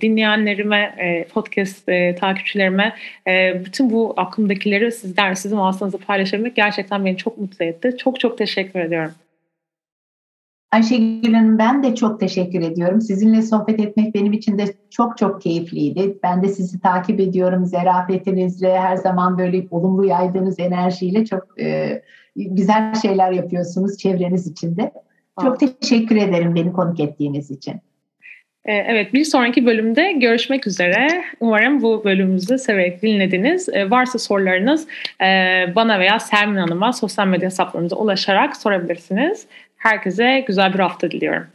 dinleyenlerime, 0.00 0.94
e, 0.98 1.24
podcast 1.24 1.88
e, 1.88 2.14
takipçilerime 2.14 2.96
e, 3.26 3.62
bütün 3.64 3.90
bu 3.90 4.14
aklımdakileri 4.16 4.92
sizler, 4.92 5.34
sizin 5.34 5.58
vasıtanızı 5.58 5.98
paylaşabilmek 5.98 6.56
gerçekten 6.56 7.04
beni 7.04 7.16
çok 7.16 7.38
mutlu 7.38 7.64
etti. 7.64 7.94
Çok 7.98 8.20
çok 8.20 8.38
teşekkür 8.38 8.80
ediyorum. 8.80 9.12
Ayşegül 10.72 11.34
Hanım 11.34 11.58
ben 11.58 11.82
de 11.82 11.94
çok 11.94 12.20
teşekkür 12.20 12.60
ediyorum. 12.60 13.00
Sizinle 13.00 13.42
sohbet 13.42 13.80
etmek 13.80 14.14
benim 14.14 14.32
için 14.32 14.58
de 14.58 14.64
çok 14.90 15.18
çok 15.18 15.42
keyifliydi. 15.42 16.18
Ben 16.22 16.42
de 16.42 16.48
sizi 16.48 16.80
takip 16.80 17.20
ediyorum. 17.20 17.66
Zerafetinizle 17.66 18.78
her 18.78 18.96
zaman 18.96 19.38
böyle 19.38 19.66
olumlu 19.70 20.04
yaydığınız 20.04 20.60
enerjiyle 20.60 21.24
çok 21.24 21.60
e, 21.60 22.02
güzel 22.36 22.94
şeyler 22.94 23.32
yapıyorsunuz 23.32 23.98
çevreniz 23.98 24.46
içinde. 24.46 24.92
Çok 25.42 25.60
teşekkür 25.60 26.16
ederim 26.16 26.54
beni 26.54 26.72
konuk 26.72 27.00
ettiğiniz 27.00 27.50
için. 27.50 27.74
E, 28.64 28.72
evet 28.74 29.14
bir 29.14 29.24
sonraki 29.24 29.66
bölümde 29.66 30.12
görüşmek 30.12 30.66
üzere. 30.66 31.24
Umarım 31.40 31.82
bu 31.82 32.04
bölümümüzü 32.04 32.58
severek 32.58 33.02
dinlediniz. 33.02 33.68
E, 33.68 33.90
varsa 33.90 34.18
sorularınız 34.18 34.86
e, 35.20 35.26
bana 35.76 36.00
veya 36.00 36.18
Selmin 36.18 36.56
Hanım'a 36.56 36.92
sosyal 36.92 37.26
medya 37.26 37.46
hesaplarımıza 37.46 37.96
ulaşarak 37.96 38.56
sorabilirsiniz. 38.56 39.46
Herkese 39.82 40.44
güzel 40.46 40.74
bir 40.74 40.78
hafta 40.78 41.10
diliyorum. 41.10 41.46